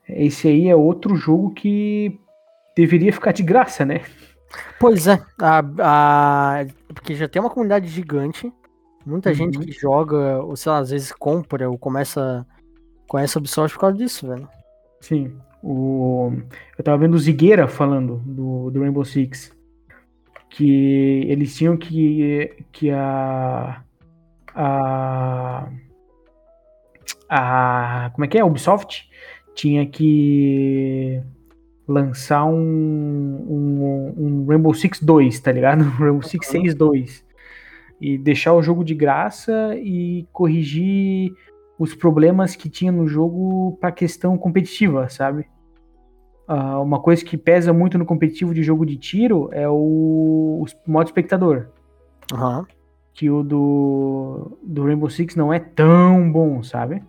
[0.08, 2.20] Esse aí é outro jogo que
[2.76, 4.02] deveria ficar de graça, né?
[4.80, 8.52] Pois é, a, a- porque já tem uma comunidade gigante,
[9.04, 9.64] muita gente Uhum.
[9.64, 12.46] que joga, ou sei lá, às vezes compra ou começa
[13.06, 14.48] conhece a Ubisoft por causa disso, velho.
[15.00, 15.36] Sim.
[15.62, 16.32] O...
[16.76, 19.52] Eu tava vendo o Zigueira falando do, do Rainbow Six.
[20.50, 22.64] Que eles tinham que.
[22.72, 23.82] que a.
[24.54, 25.68] A.
[27.28, 28.10] A.
[28.14, 28.40] Como é que é?
[28.40, 29.08] A Ubisoft
[29.54, 31.20] tinha que
[31.88, 32.54] lançar um,
[33.48, 35.82] um, um Rainbow Six 2, tá ligado?
[35.98, 37.24] Um Rainbow Six 6 2.
[38.00, 41.32] E deixar o jogo de graça e corrigir
[41.78, 45.46] os problemas que tinha no jogo para questão competitiva, sabe?
[46.46, 50.66] Ah, uma coisa que pesa muito no competitivo de jogo de tiro é o, o
[50.86, 51.68] modo espectador.
[52.32, 52.66] Aham.
[53.14, 57.02] Que o do, do Rainbow Six não é tão bom, sabe?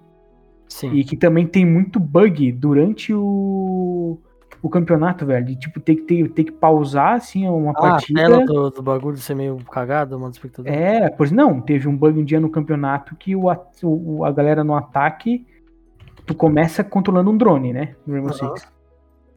[0.68, 0.94] Sim.
[0.94, 4.20] E que também tem muito bug durante o,
[4.62, 5.46] o campeonato, velho.
[5.46, 8.20] De tipo, ter que, ter, ter que pausar assim uma ah, a partida.
[8.22, 10.72] tela do, do bagulho ser meio cagado, mano, espectador.
[10.72, 13.46] É, pois não, teve um bug um dia no campeonato que o,
[13.84, 15.46] o- a galera no ataque,
[16.26, 17.96] tu começa controlando um drone, né?
[18.06, 18.56] No Rainbow Aham.
[18.56, 18.72] Six.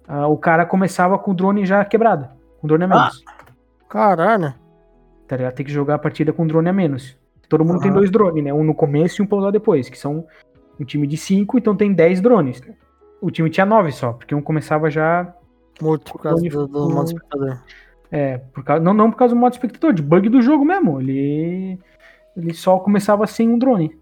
[0.09, 2.29] Ah, o cara começava com o drone já quebrado,
[2.61, 3.25] com drone a menos.
[3.89, 4.55] Caralho.
[5.29, 5.55] Tá ligado?
[5.55, 7.17] Tem que jogar a partida com drone a menos.
[7.49, 7.99] Todo mundo tem Aham.
[7.99, 8.53] dois drones, né?
[8.53, 10.27] Um no começo e um pra usar depois, que são
[10.81, 12.61] um time de cinco, então tem 10 drones.
[13.23, 15.33] O time tinha nove só, porque um começava já
[15.81, 17.59] Morto por causa do, do modo espectador.
[18.11, 21.01] É, por causa, não, não por causa do modo espectador, de bug do jogo mesmo.
[21.01, 21.79] Ele,
[22.37, 23.97] ele só começava sem um drone.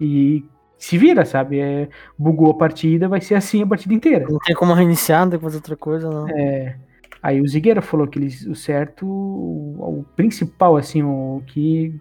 [0.00, 0.44] E
[0.78, 1.60] se vira, sabe?
[1.60, 1.88] É,
[2.18, 4.26] bugou a partida, vai ser assim a partida inteira.
[4.28, 6.28] Não tem como reiniciar, não tem que fazer outra coisa, não.
[6.30, 6.76] É,
[7.22, 11.94] aí o Zigueira falou que eles, o certo, o, o principal, assim, o que.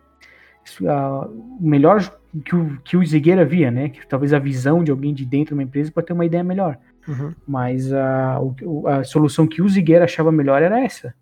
[0.88, 3.90] a- o melhor que o, que o Zigueira via, né?
[3.90, 6.44] Que talvez a visão de alguém de dentro de uma empresa pode ter uma ideia
[6.44, 6.78] melhor.
[7.08, 7.34] Uhum.
[7.48, 8.40] Mas a,
[8.88, 11.14] a solução que o Zigueira achava melhor era essa.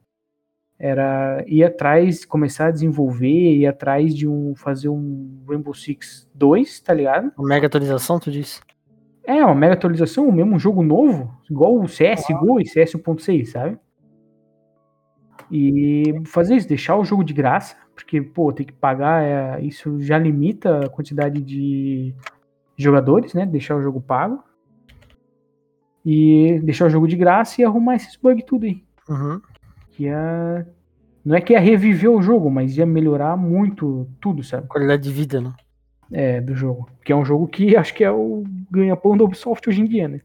[0.79, 4.53] Era ir atrás, começar a desenvolver, ir atrás de um.
[4.55, 7.31] fazer um Rainbow Six 2, tá ligado?
[7.37, 8.61] Uma mega atualização, tu disse?
[9.23, 13.77] É, uma mega atualização, mesmo jogo novo, igual o CSGO e CS 1.6, sabe?
[15.51, 20.01] E fazer isso, deixar o jogo de graça, porque, pô, tem que pagar, é, isso
[20.01, 22.13] já limita a quantidade de
[22.77, 23.45] jogadores, né?
[23.45, 24.43] Deixar o jogo pago.
[26.05, 28.83] E deixar o jogo de graça e arrumar esses bugs tudo aí.
[29.09, 29.41] Uhum.
[29.91, 30.67] Que ia.
[31.25, 34.67] Não é que ia reviver o jogo, mas ia melhorar muito tudo, sabe?
[34.67, 35.53] Qualidade de vida, né?
[36.11, 36.89] É, do jogo.
[37.03, 40.07] Que é um jogo que acho que é o ganha-pão da Ubisoft hoje em dia,
[40.07, 40.21] né?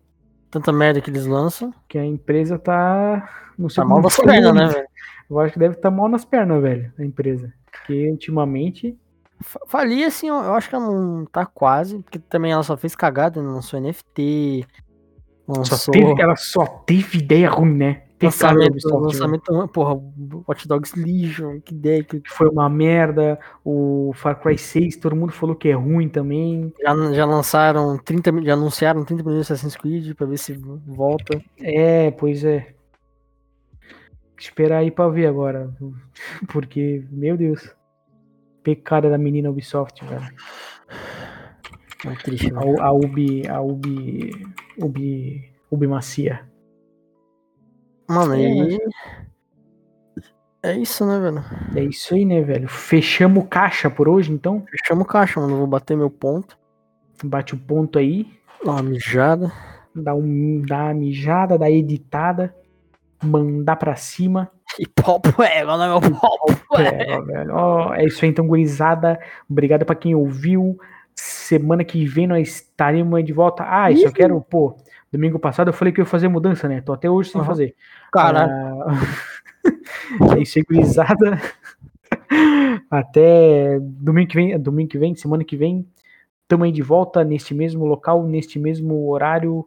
[0.53, 1.73] Tanta merda que eles lançam.
[1.89, 3.29] Que a empresa tá.
[3.59, 4.87] Não sei Tá mal foi, pernas, né, velho?
[5.31, 7.53] Eu acho que deve estar mal nas pernas, velho, a empresa.
[7.71, 8.97] Porque ultimamente.
[9.41, 12.95] Fa- Falia, assim, eu acho que ela não tá quase, porque também ela só fez
[12.95, 13.49] cagada, né?
[13.49, 14.67] lançou NFT,
[15.47, 18.03] Só lançou teve, ela só teve ideia ruim, né?
[18.27, 19.95] Lançamento, lançamento, porra,
[20.49, 23.39] Watch Dogs Legion, que ideia que foi uma merda.
[23.65, 26.73] O Far Cry 6, todo mundo falou que é ruim também.
[26.83, 30.53] já, já lançaram 30, mi- já anunciaram 30 milhões de Assassin's Creed pra ver se
[30.87, 31.43] volta.
[31.61, 32.75] É, pois é.
[34.39, 35.71] Esperar aí pra ver agora.
[36.49, 37.71] Porque, meu Deus.
[38.63, 40.23] Pecada da menina Ubisoft, velho.
[42.05, 42.75] É triste, A, velho.
[42.75, 43.49] U- a Ubi.
[43.49, 44.31] A Ubi.
[44.79, 45.53] Ubi.
[45.71, 46.49] Ubi Macia.
[48.09, 48.79] Mano, É, e
[50.63, 51.45] é isso, né, velho?
[51.75, 52.69] É isso aí, né, velho?
[52.69, 54.65] Fechamos caixa por hoje, então.
[54.71, 55.57] Fechamos o caixa, mano.
[55.57, 56.57] Vou bater meu ponto.
[57.25, 58.29] Bate o ponto aí.
[58.65, 59.51] Dá uma mijada.
[59.95, 62.55] Dá, um, dá uma mijada, dá editada.
[63.23, 64.51] Mandar pra cima.
[64.79, 67.55] E pau égua, né, meu pau É, ó, velho.
[67.55, 69.19] Ó, é isso aí, então, gurizada.
[69.51, 70.79] Obrigado pra quem ouviu.
[71.15, 73.65] semana que vem nós estaremos de volta.
[73.67, 74.77] Ah, isso eu quero, pô.
[75.13, 76.81] Domingo passado eu falei que eu ia fazer mudança, né?
[76.81, 77.49] Tô até hoje sem Aham.
[77.49, 77.75] fazer.
[78.11, 78.51] Caralho.
[78.51, 81.41] Ah, é isso aí, gurizada.
[82.91, 85.87] Até domingo que vem, domingo que vem, semana que vem,
[86.43, 89.67] estamos aí de volta neste mesmo local, neste mesmo horário,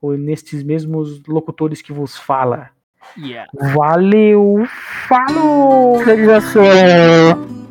[0.00, 2.70] ou nestes mesmos locutores que vos fala.
[3.16, 3.50] Yeah.
[3.74, 4.64] Valeu!
[5.08, 5.98] Falou!
[6.00, 7.63] Finalização.